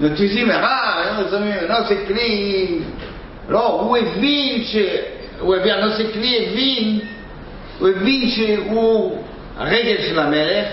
נתפיסים, 0.00 0.50
אה, 0.50 1.20
נושא 1.68 1.94
כלי, 2.06 2.78
לא, 3.48 3.66
הוא 3.66 3.96
הבין 3.96 4.64
ש... 4.64 4.76
הוא 5.40 5.54
הבין, 5.54 5.74
הנושא 5.74 6.12
כלי 6.12 6.46
הבין, 6.46 6.98
הוא 7.78 7.88
הבין 7.88 8.28
שהוא 8.28 9.18
הרגל 9.56 9.96
של 10.08 10.18
המלך, 10.18 10.66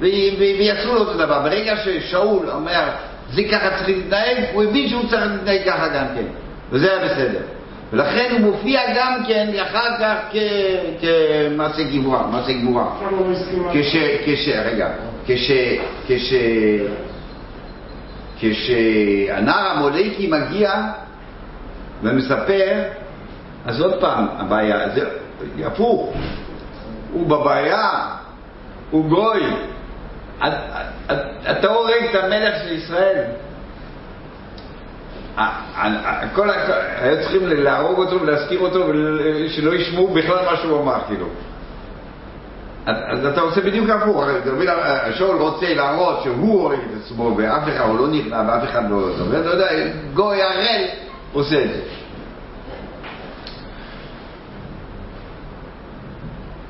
ו- 0.00 0.04
ו- 0.38 0.58
ויעשו 0.58 0.94
לו 0.94 1.00
אותו 1.00 1.14
דבר. 1.14 1.42
ברגע 1.42 1.76
ששאול 1.76 2.50
אומר, 2.50 2.84
זה 3.32 3.42
ככה 3.50 3.70
צריך 3.70 3.88
להתנהג, 3.88 4.36
הוא 4.52 4.62
הבין 4.62 4.88
שהוא 4.88 5.02
צריך 5.08 5.22
להתנהג 5.32 5.60
ככה 5.66 5.88
גם 5.88 6.04
כן, 6.14 6.24
וזה 6.70 6.92
היה 6.92 7.04
בסדר. 7.04 7.40
ולכן 7.92 8.28
הוא 8.30 8.40
מופיע 8.40 8.80
גם 8.96 9.22
כן 9.28 9.48
אחר 9.62 9.98
כך 10.00 10.16
כמעשה 11.00 11.82
גבורה, 11.82 12.26
מעשה 12.26 12.52
גבורה. 12.52 12.84
כש... 13.72 13.96
כש... 14.26 14.48
רגע, 14.48 14.88
כש... 15.26 15.50
כש... 16.08 16.34
כשהנער 18.40 19.66
המולקי 19.70 20.26
מגיע 20.26 20.72
ומספר, 22.02 22.82
אז 23.66 23.80
עוד 23.80 24.00
פעם, 24.00 24.26
הבעיה, 24.38 24.88
זה 24.88 25.00
הפוך, 25.66 26.14
הוא 27.12 27.28
בבעיה, 27.28 27.90
הוא 28.90 29.08
גוי, 29.08 29.42
את- 30.46 30.52
את- 31.12 31.18
אתה 31.50 31.68
הורג 31.68 32.04
את 32.10 32.24
המלך 32.24 32.54
של 32.64 32.72
ישראל. 32.72 33.24
כל 36.34 36.50
היו 37.00 37.20
צריכים 37.20 37.46
להרוג 37.46 37.98
אותו 37.98 38.20
ולהזכיר 38.20 38.60
אותו 38.60 38.86
ושלא 38.88 39.74
ישמעו 39.74 40.08
בכלל 40.08 40.44
מה 40.50 40.56
שהוא 40.56 40.80
אמר, 40.82 40.98
כאילו. 41.08 41.26
אז 42.86 43.26
אתה 43.26 43.40
עושה 43.40 43.60
בדיוק 43.60 43.90
הפוך, 43.90 44.22
הרי 44.22 44.40
דוד 44.44 44.66
שאול 45.14 45.36
רוצה 45.36 45.74
להראות 45.74 46.22
שהוא 46.22 46.62
הורג 46.62 46.78
את 46.78 47.00
עצמו 47.04 47.34
ואף 47.36 47.62
אחד, 47.68 47.84
הוא 47.88 47.98
לא 47.98 48.08
נכנע 48.08 48.42
ואף 48.48 48.64
אחד 48.64 48.90
לא... 48.90 49.08
אתה 49.40 49.48
יודע, 49.48 49.66
גוי 50.14 50.42
ערל 50.42 50.84
עושה 51.32 51.64
את 51.64 51.68
זה. 51.68 51.82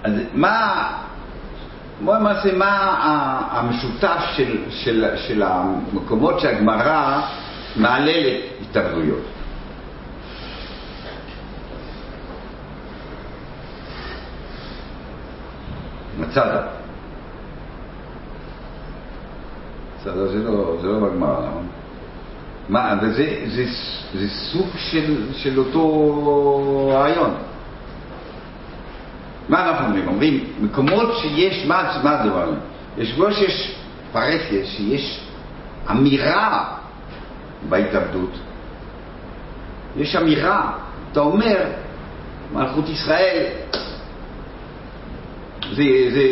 אז 0.03 0.13
מה, 0.35 0.89
בוא 2.05 2.17
למעשה, 2.17 2.55
מה 2.55 2.69
המשותף 3.51 4.21
של, 4.37 4.71
של, 4.71 5.17
של 5.17 5.43
המקומות 5.43 6.41
שהגמרא 6.41 7.21
מהללת 7.77 8.41
התאבדויות? 8.63 9.23
מצדה. 16.19 16.63
מצדה 19.99 20.27
זה 20.27 20.45
לא, 20.45 20.77
זה 20.81 20.87
לא 20.87 20.99
בגמרא, 21.01 21.47
נכון? 21.49 21.78
מה, 22.69 22.95
וזה 23.03 23.45
זה, 23.47 23.65
זה 24.15 24.29
סוג 24.29 24.69
של, 24.77 25.17
של 25.35 25.59
אותו 25.59 26.91
רעיון. 26.93 27.35
מה 29.49 29.69
אנחנו 29.69 29.87
אומרים? 29.87 30.09
אומרים, 30.09 30.45
מקומות 30.61 31.19
שיש, 31.19 31.67
מה, 31.67 32.01
מה 32.05 32.21
הדבר 32.21 32.43
הזה? 32.43 32.57
יש 32.99 33.13
כמו 33.13 33.33
שיש 33.33 33.75
פרסיה, 34.13 34.65
שיש 34.65 35.21
אמירה 35.91 36.75
בהתאבדות. 37.69 38.31
יש 39.97 40.17
אמירה. 40.17 40.73
אתה 41.13 41.21
אומר, 41.21 41.57
מלכות 42.53 42.89
ישראל, 42.89 43.45
זה, 45.73 45.85
זה, 46.11 46.25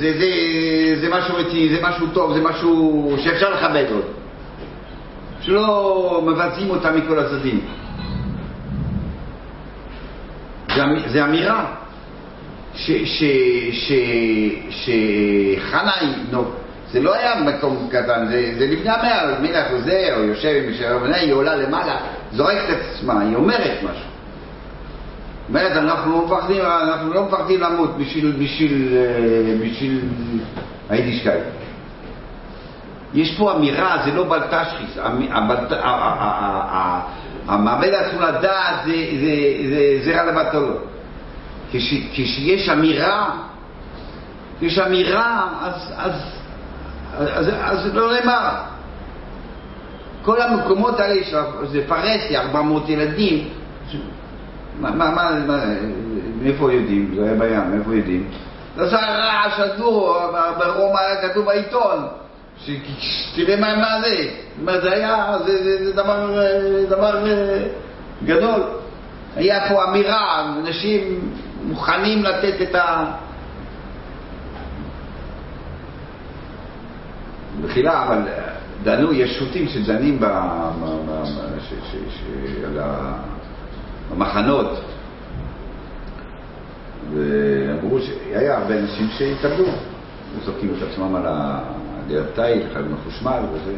זה, 0.00 0.12
זה, 0.18 0.30
זה 1.00 1.08
משהו 1.10 1.36
רציני, 1.36 1.68
זה 1.68 1.82
משהו 1.82 2.06
טוב, 2.12 2.34
זה 2.34 2.42
משהו 2.42 3.16
שאפשר 3.18 3.50
לכבד 3.50 3.84
עוד. 3.92 4.23
שלא 5.44 6.22
מבצעים 6.26 6.70
אותה 6.70 6.90
מכל 6.90 7.18
הצדדים. 7.18 7.60
זה, 10.74 10.84
אמ- 10.84 11.28
אמירה. 11.28 11.66
שחנה, 14.70 15.92
נו, 16.30 16.44
זה 16.92 17.00
לא 17.00 17.14
היה 17.14 17.40
מקום 17.40 17.88
קטן, 17.90 18.26
זה, 18.30 18.54
זה 18.58 18.66
לפני 18.66 18.90
המאה, 18.90 19.40
מלך 19.40 19.66
חוזר, 19.70 20.24
יושב 20.28 20.62
עם 20.66 21.02
בני, 21.02 21.16
היא 21.16 21.32
עולה 21.32 21.56
למעלה, 21.56 21.96
זורקת 22.32 22.70
את 22.70 22.76
עצמה, 22.90 23.20
היא 23.20 23.36
אומרת 23.36 23.82
משהו. 23.82 24.08
אומרת, 25.48 25.72
אנחנו 25.72 26.12
לא 26.12 26.26
מפחדים, 26.26 26.62
אנחנו 26.62 27.14
לא 27.14 27.24
מפחדים 27.24 27.60
למות 27.60 27.98
בשביל, 27.98 28.32
בשביל, 28.38 28.96
אה, 28.96 29.66
בשביל 29.66 30.00
היידישקייט. 30.90 31.44
יש 33.14 33.38
פה 33.38 33.52
אמירה, 33.52 34.02
זה 34.04 34.12
לא 34.12 34.24
בלטשחיס, 34.24 34.98
המעמד 37.48 37.90
עצמו 37.94 38.20
לדעת 38.20 38.84
זה, 40.04 40.22
לו. 40.54 40.76
כש, 41.72 41.94
כשיש 42.12 42.68
אמירה, 42.68 43.30
כשיש 44.58 44.78
אמירה, 44.78 45.48
אז, 45.96 47.90
לא 47.92 48.12
נאמר. 48.12 48.50
כל 50.22 50.42
המקומות 50.42 51.00
האלה, 51.00 51.22
זה 51.64 51.80
פרסיה, 51.88 52.40
400 52.42 52.88
ילדים, 52.88 53.48
מה, 54.80 54.90
מה, 54.90 55.10
מה, 55.46 55.64
מאיפה 56.42 56.72
יודעים? 56.72 57.14
זה 57.16 57.24
היה 57.24 57.34
בים, 57.34 57.70
מאיפה 57.70 57.94
יודעים? 57.94 58.30
זה 58.76 58.84
עשה 58.84 58.96
רעש 58.96 59.60
ברומא 60.58 60.98
היה 60.98 61.28
כתוב 61.28 61.44
בעיתון, 61.44 62.06
שתראה 62.98 63.56
מה, 63.60 63.76
מה 63.76 64.00
זה. 64.00 64.28
אומרת, 64.60 64.82
זה 64.82 64.92
היה, 64.92 65.36
זה, 65.46 65.92
דבר, 65.92 66.38
אה, 66.38 66.84
אה, 67.26 67.62
גדול. 68.24 68.62
היה 69.36 69.68
פה 69.68 69.84
אמירה, 69.84 70.44
אנשים 70.58 71.30
מוכנים 71.64 72.22
לתת 72.24 72.62
את 72.62 72.74
ה... 72.74 73.04
מחילה, 77.62 78.02
אבל 78.06 78.18
אה, 78.28 78.54
דנו, 78.82 79.12
יש 79.12 79.38
שו"תים 79.38 79.68
שדנים 79.68 80.20
ב- 80.20 80.24
על 82.66 82.78
ה- 82.78 83.16
במחנות, 84.10 84.80
ואמרו 87.14 87.98
שהיה 88.00 88.58
הרבה 88.58 88.78
אנשים 88.78 89.08
שהתאבדו, 89.18 89.64
זורקים 90.44 90.74
את 90.78 90.82
עצמם 90.90 91.14
על 91.16 91.26
ה- 91.26 91.60
על 92.10 92.24
התיל, 92.32 92.62
חייבים 92.72 92.92
מחושמל 92.92 93.40
וזה. 93.52 93.74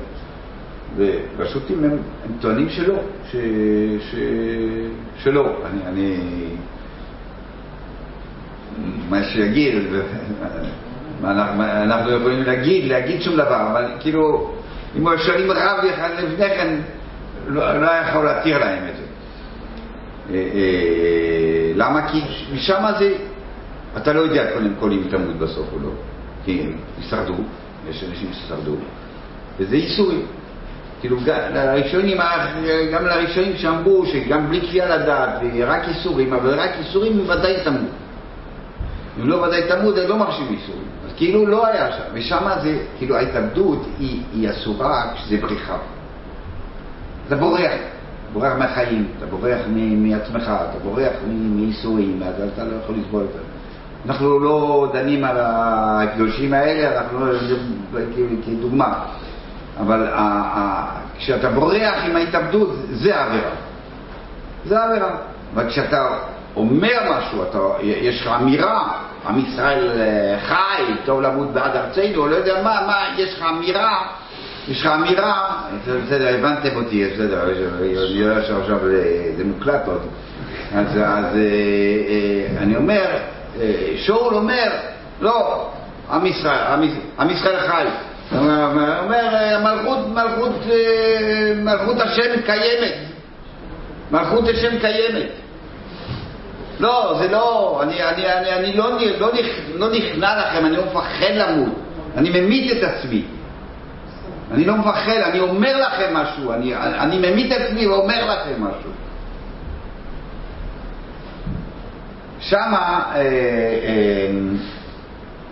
והשו"תים 1.36 1.84
הם, 1.84 1.90
הם 2.24 2.32
טוענים 2.40 2.68
שלא, 2.68 2.94
ש, 3.30 3.36
ש, 4.10 4.14
שלא. 5.22 5.56
אני, 5.66 5.80
אני, 5.86 6.16
מה 9.10 9.24
שיגיד, 9.24 9.74
אנחנו, 11.24 12.10
יכולים 12.10 12.42
להגיד, 12.42 12.84
להגיד 12.84 13.22
שום 13.22 13.34
דבר, 13.34 13.70
אבל 13.70 13.86
כאילו, 14.00 14.52
אם 14.96 15.08
היו 15.08 15.18
שואלים 15.18 15.50
רב 15.50 15.84
אחד 15.94 16.10
לפני 16.18 16.48
כן, 16.48 16.76
לא, 17.46 17.80
לא 17.80 17.90
יכול 17.90 18.24
להתיר 18.24 18.58
להם 18.58 18.88
את 18.88 18.96
זה. 18.96 19.02
אה, 20.30 20.34
אה, 20.34 21.72
למה? 21.74 22.08
כי 22.08 22.20
משם 22.54 22.84
זה, 22.98 23.14
אתה 23.96 24.12
לא 24.12 24.20
יודע 24.20 24.52
קודם 24.54 24.72
כל 24.80 24.92
אם 24.92 25.02
תמות 25.10 25.36
בסוף 25.36 25.66
או 25.72 25.78
לא. 25.78 25.90
כי 26.44 26.62
ישרדו, 27.00 27.34
יש 27.90 28.04
אנשים 28.10 28.28
ששרדו, 28.32 28.74
וזה 29.58 29.76
ייסורים. 29.76 30.26
כאילו 31.00 31.16
לראשונים, 31.54 32.18
גם 32.92 33.04
לראשונים 33.06 33.56
שאמרו 33.56 34.06
שגם 34.06 34.48
בלי 34.48 34.60
כפייה 34.60 34.96
לדעת, 34.96 35.30
רק 35.66 35.88
ייסורים, 35.88 36.32
אבל 36.32 36.60
רק 36.60 36.70
ייסורים 36.78 37.20
ודאי 37.20 37.64
תמות. 37.64 37.90
אם 39.20 39.28
לא 39.28 39.34
ודאי 39.36 39.62
תמות, 39.68 39.98
אז 39.98 40.08
לא 40.08 40.16
מרשים 40.16 40.46
ייסורים. 40.50 40.86
אז 41.06 41.12
כאילו 41.16 41.46
לא 41.46 41.66
היה 41.66 41.92
שם, 41.92 42.02
ושם 42.12 42.48
זה, 42.62 42.78
כאילו 42.98 43.16
ההתאבדות 43.16 43.86
היא, 43.98 44.22
היא 44.32 44.50
אסורה 44.50 45.12
כשזה 45.14 45.36
בריחה. 45.40 45.76
אתה 47.26 47.36
בורח, 47.36 47.72
בורח 48.32 48.52
מהחיים, 48.58 49.08
אתה 49.18 49.26
בורח 49.26 49.58
מעצמך, 49.96 50.42
אתה 50.42 50.78
בורח 50.84 51.12
מ- 51.28 51.56
מייסורים, 51.60 52.22
אז 52.22 52.34
אתה 52.54 52.64
לא 52.64 52.76
יכול 52.84 52.94
לסבול 52.98 53.22
את 53.22 53.32
זה. 53.32 53.38
אנחנו 54.08 54.38
לא 54.38 54.90
דנים 54.92 55.24
על 55.24 55.36
הקדושים 55.40 56.52
האלה, 56.54 57.00
אנחנו 57.00 57.26
לא, 57.26 57.32
כ- 57.94 58.46
כדוגמה. 58.46 58.94
אבל 59.80 60.06
ה- 60.06 60.18
ה- 60.56 60.86
כשאתה 61.18 61.50
בורח 61.50 62.04
עם 62.04 62.16
ההתאבדות, 62.16 62.70
זה 62.90 63.16
העבירה. 63.16 63.50
זה 64.66 64.80
העבירה. 64.80 65.10
אבל 65.54 65.68
כשאתה 65.68 66.08
אומר 66.56 66.88
משהו, 67.18 67.42
אתה, 67.42 67.58
יש 67.82 68.22
לך 68.22 68.32
אמירה, 68.40 68.88
עם 69.28 69.38
ישראל 69.38 69.90
אה, 70.00 70.38
חי, 70.46 70.82
טוב 71.04 71.20
למות 71.20 71.50
בעד 71.52 71.76
ארצנו, 71.76 72.26
לא 72.26 72.36
יודע 72.36 72.62
מה, 72.62 72.80
מה, 72.86 72.96
יש 73.18 73.34
לך 73.38 73.44
אמירה, 73.50 73.98
יש 74.68 74.80
לך 74.80 74.92
אמירה, 74.92 75.48
בסדר, 76.06 76.34
הבנתם 76.38 76.76
אותי, 76.76 77.10
בסדר, 77.14 77.42
אני 77.42 77.52
יודע 77.92 78.42
שעכשיו 78.42 78.78
זה- 78.80 79.32
זה 79.36 79.44
מוקלט 79.44 79.86
עוד. 79.86 80.00
אז, 80.74 80.86
אז 80.96 81.24
אה, 81.24 81.30
אה, 81.36 82.62
אני 82.62 82.76
אומר, 82.76 83.04
אה, 83.04 83.18
שאול 83.96 84.34
אומר, 84.34 84.70
לא, 85.20 85.68
עם 87.18 87.30
ישראל, 87.30 87.60
חי. 87.68 87.84
אומר, 89.04 89.14
אה, 89.34 89.58
מלכות, 89.58 89.98
מלכות, 90.08 90.52
אה, 90.70 91.52
מלכות 91.62 92.00
השם 92.00 92.40
קיימת. 92.46 92.94
מלכות 94.10 94.44
השם 94.48 94.78
קיימת. 94.78 95.28
לא, 96.80 97.14
זה 97.18 97.28
לא, 97.28 97.78
אני, 97.82 98.02
אני, 98.04 98.32
אני, 98.32 98.52
אני 98.52 98.72
לא, 98.76 98.90
לא, 99.18 99.30
נכ- 99.32 99.76
לא 99.78 99.90
נכנע 99.90 100.38
לכם, 100.38 100.66
אני 100.66 100.76
לא 100.76 100.82
מפחד 100.84 101.32
למות. 101.34 101.72
אני 102.16 102.40
ממית 102.40 102.72
את 102.72 102.82
עצמי. 102.82 103.22
אני 104.54 104.64
לא 104.64 104.74
מפחד, 104.76 105.16
אני 105.24 105.40
אומר 105.40 105.80
לכם 105.80 106.14
משהו, 106.16 106.52
אני, 106.52 106.74
אני 106.76 107.18
ממית 107.30 107.52
את 107.52 107.60
עצמי 107.60 107.86
ואומר 107.86 108.24
לכם 108.34 108.62
משהו. 108.62 108.90
שמה, 112.40 113.12
אה, 113.14 113.20
אה, 113.20 114.30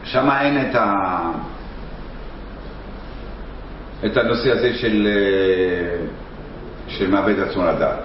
שמה 0.04 0.42
אין 0.42 0.70
את, 0.70 0.74
ה, 0.74 1.20
את 4.06 4.16
הנושא 4.16 4.50
הזה 4.50 4.74
של, 4.74 5.08
אה, 5.10 6.06
של 6.88 7.10
מאבד 7.10 7.38
עצמו 7.40 7.64
לדעת. 7.64 8.04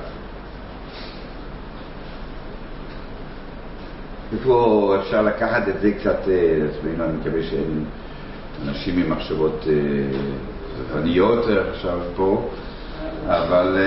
איפה 4.33 4.95
אפשר 5.01 5.21
לקחת 5.21 5.67
את 5.67 5.81
זה 5.81 5.91
קצת 5.91 6.19
אה, 6.27 6.57
לעצמנו, 6.59 7.03
אני 7.03 7.17
מקווה 7.17 7.43
שאין 7.43 7.85
אנשים 8.67 8.99
עם 8.99 9.09
מחשבות 9.09 9.65
זווניות 10.77 11.45
עכשיו 11.71 11.99
פה, 12.15 12.49
אבל 13.27 13.77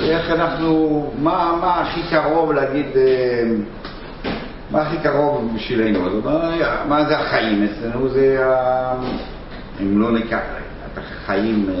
איך 0.00 0.30
אנחנו, 0.30 1.10
מה, 1.18 1.54
מה 1.60 1.80
הכי 1.80 2.00
קרוב 2.10 2.52
להגיד, 2.52 2.86
אה, 2.96 3.42
מה 4.70 4.80
הכי 4.82 4.96
קרוב 5.02 5.52
בשבילנו? 5.54 6.06
אומרת, 6.06 6.24
מה 6.88 7.04
זה 7.04 7.18
החיים 7.18 7.64
אצלנו? 7.72 8.08
זה, 8.08 8.46
ה- 8.46 8.94
אם 9.80 10.00
לא 10.00 10.10
ניקח 10.12 10.40
את 10.92 10.98
החיים, 10.98 11.66
אה, 11.70 11.74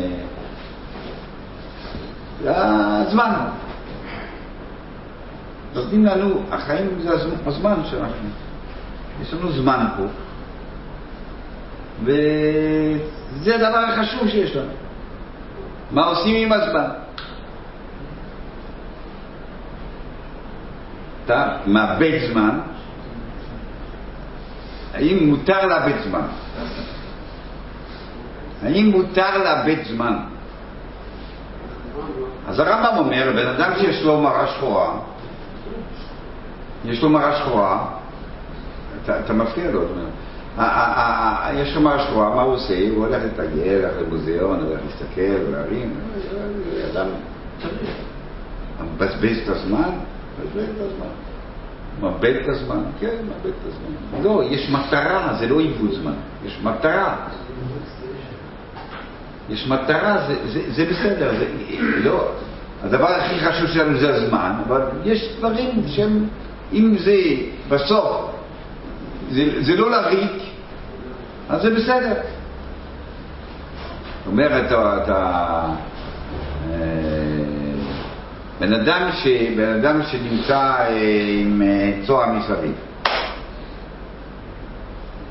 זה 2.42 2.50
הזמן. 2.56 3.34
נותנים 5.74 6.04
לנו, 6.06 6.40
החיים 6.50 6.88
זה 7.02 7.10
הזמן 7.46 7.74
שאנחנו, 7.90 8.28
יש 9.22 9.34
לנו 9.34 9.52
זמן 9.52 9.86
פה, 9.96 10.02
וזה 12.02 13.54
הדבר 13.54 13.78
החשוב 13.78 14.28
שיש 14.28 14.56
לנו. 14.56 14.70
מה 15.90 16.04
עושים 16.04 16.36
עם 16.36 16.52
הזמן? 16.52 16.88
אתה 21.28 21.56
מאבד 21.66 22.18
זמן, 22.32 22.60
האם 24.94 25.28
מותר 25.28 25.66
לאבד 25.66 26.02
זמן? 26.08 26.22
האם 28.62 28.90
מותר 28.90 29.38
לאבד 29.38 29.76
זמן? 29.88 30.16
אז 32.46 32.58
הרמב"ם 32.58 32.98
אומר, 32.98 33.32
בן 33.36 33.46
אדם 33.46 33.72
שיש 33.78 34.02
לו 34.02 34.20
מראה 34.20 34.46
שחורה, 34.46 34.98
יש 36.84 37.02
לו 37.02 37.08
מראה 37.10 37.36
שחורה, 37.38 37.86
אתה, 39.04 39.20
אתה 39.20 39.32
מפריע 39.32 39.70
לו, 39.70 39.80
זאת 39.80 39.90
אומרת, 39.90 40.08
ה- 40.58 40.62
ה- 40.62 41.00
ה- 41.00 41.46
ה- 41.46 41.54
יש 41.54 41.74
לו 41.74 41.80
מראה 41.80 42.06
שחורה, 42.06 42.34
מה 42.34 42.42
הוא 42.42 42.54
עושה? 42.54 42.88
הוא 42.90 43.06
הולך 43.06 43.22
לטייל, 43.24 43.84
הולך 43.84 43.94
למוזיאון, 44.06 44.60
הולך 44.60 44.80
להסתכל, 44.86 45.50
להרים, 45.52 45.94
אדם 46.92 47.06
מבזבז 48.94 49.38
את 49.44 49.48
הזמן, 49.48 49.90
מבזבז 50.40 50.68
את 50.76 50.80
הזמן. 50.80 51.08
מאבד 52.00 52.34
את 52.42 52.48
הזמן, 52.48 52.80
כן, 53.00 53.16
מאבד 53.28 53.46
את 53.46 53.66
הזמן. 53.66 54.22
לא, 54.22 54.42
יש 54.50 54.70
מטרה, 54.70 55.36
זה 55.38 55.46
לא 55.46 55.60
עיוות 55.60 55.94
זמן, 55.94 56.12
יש 56.46 56.58
מטרה. 56.62 57.16
יש 59.50 59.68
מטרה, 59.68 60.18
זה, 60.28 60.34
זה, 60.52 60.72
זה 60.72 60.84
בסדר, 60.84 61.30
זה 61.38 61.46
לא, 62.04 62.32
הדבר 62.82 63.08
הכי 63.08 63.40
חשוב 63.40 63.66
שלנו 63.66 63.98
זה 63.98 64.14
הזמן, 64.14 64.52
אבל 64.66 64.82
יש 65.04 65.34
דברים 65.38 65.82
שהם, 65.86 66.26
אם 66.72 66.96
זה 66.98 67.16
בסוף, 67.68 68.30
זה, 69.60 69.76
לא 69.76 69.90
לריק, 69.90 70.42
אז 71.48 71.62
זה 71.62 71.70
בסדר. 71.74 72.14
זאת 74.24 74.32
אומרת, 74.32 74.66
אתה, 74.66 75.02
אתה 75.04 75.64
אה, 76.70 77.17
בן 78.60 78.72
אדם, 78.72 79.10
ש, 79.12 79.26
בן 79.56 79.74
אדם 79.74 80.00
שנמצא 80.02 80.58
אה, 80.58 80.88
עם 81.40 81.62
אה, 81.62 81.92
צוהר 82.06 82.32
מסביב, 82.32 82.74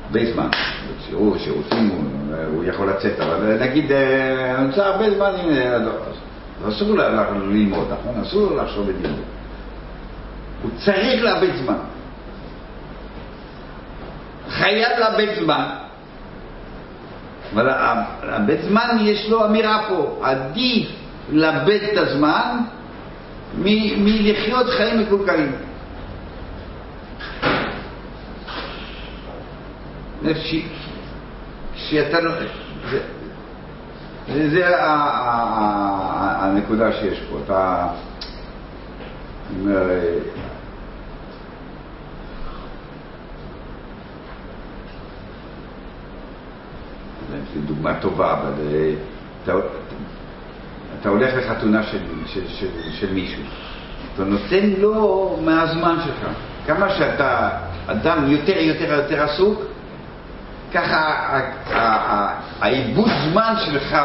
הרבה 0.06 0.32
זמן, 0.32 0.48
שיעור, 1.06 1.38
שירותים, 1.38 1.88
הוא, 1.88 2.36
הוא 2.54 2.64
יכול 2.64 2.90
לצאת, 2.90 3.20
אבל 3.20 3.58
נגיד, 3.60 3.92
אה, 3.92 4.56
הוא 4.56 4.66
נמצא 4.66 4.84
הרבה 4.84 5.10
זמן, 5.10 5.32
אה, 5.50 5.78
לא, 5.78 5.92
אסור 6.68 6.96
ללמוד, 6.96 7.88
נכון? 7.92 8.22
אסור 8.22 8.40
לו 8.40 8.56
לחשוב 8.56 8.86
בלימוד. 8.86 9.20
הוא 10.62 10.70
צריך 10.84 11.22
לאבד 11.22 11.56
זמן. 11.64 11.78
חייב 14.50 14.98
לאבד 14.98 15.34
זמן. 15.40 15.64
אבל 17.54 17.66
לאבד 18.22 18.56
זמן 18.68 18.96
יש 19.00 19.28
לו 19.28 19.46
אמירה 19.46 19.82
פה, 19.88 20.20
עדיף 20.22 20.88
לאבד 21.32 21.78
את 21.92 21.98
הזמן 21.98 22.58
מ- 23.58 24.04
מלחיות 24.04 24.66
חיים 24.76 25.00
מקולקלים. 25.00 25.52
ש- 30.34 30.68
שאתה 31.74 32.20
לא... 32.20 32.32
זה, 32.90 33.00
זה, 34.34 34.50
זה 34.50 34.68
ה- 34.68 34.84
ה- 34.84 35.42
ה- 36.14 36.44
הנקודה 36.44 36.92
שיש 36.92 37.20
פה. 37.30 37.38
אתה... 37.44 37.88
אומר, 39.60 39.90
אה, 39.90 40.18
דוגמה 47.66 48.00
טובה, 48.00 48.32
אבל 48.32 48.52
אה, 48.74 48.94
אתה, 51.00 51.08
הולך 51.08 51.34
לחתונה 51.34 51.82
של, 51.82 51.98
של, 52.26 52.48
של, 52.48 52.66
של 52.92 53.12
מישהו, 53.12 53.42
אתה 54.14 54.24
נותן 54.24 54.70
לו 54.78 55.36
מהזמן 55.44 55.96
שלך. 56.04 56.30
כמה 56.66 56.90
שאתה 56.90 57.50
אדם 57.86 58.30
יותר 58.30 58.58
יותר 58.58 58.92
יותר 58.92 59.22
עסוק, 59.22 59.62
ככה 60.74 61.40
העיבוד 62.60 63.08
זמן 63.30 63.54
שלך, 63.66 63.96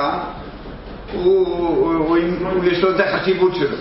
הוא, 1.13 1.47
הוא, 1.47 2.17
הוא, 2.39 2.65
יש 2.65 2.83
לו 2.83 2.95
את 2.95 2.99
החשיבות 2.99 3.55
שלו. 3.55 3.77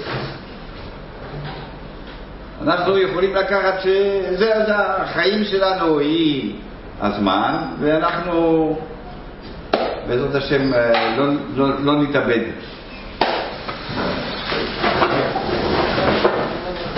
אנחנו 2.62 2.98
יכולים 2.98 3.34
לקחת 3.34 3.80
שזה 3.82 4.52
זה 4.66 4.76
החיים 4.76 5.44
שלנו 5.44 5.98
היא 5.98 6.54
הזמן, 7.00 7.56
ואנחנו 7.80 8.76
בעזרת 10.08 10.34
השם 10.34 10.74
אה, 10.74 11.16
לא, 11.16 11.24
לא, 11.54 11.80
לא 11.80 12.02
נתאבד. 12.02 12.40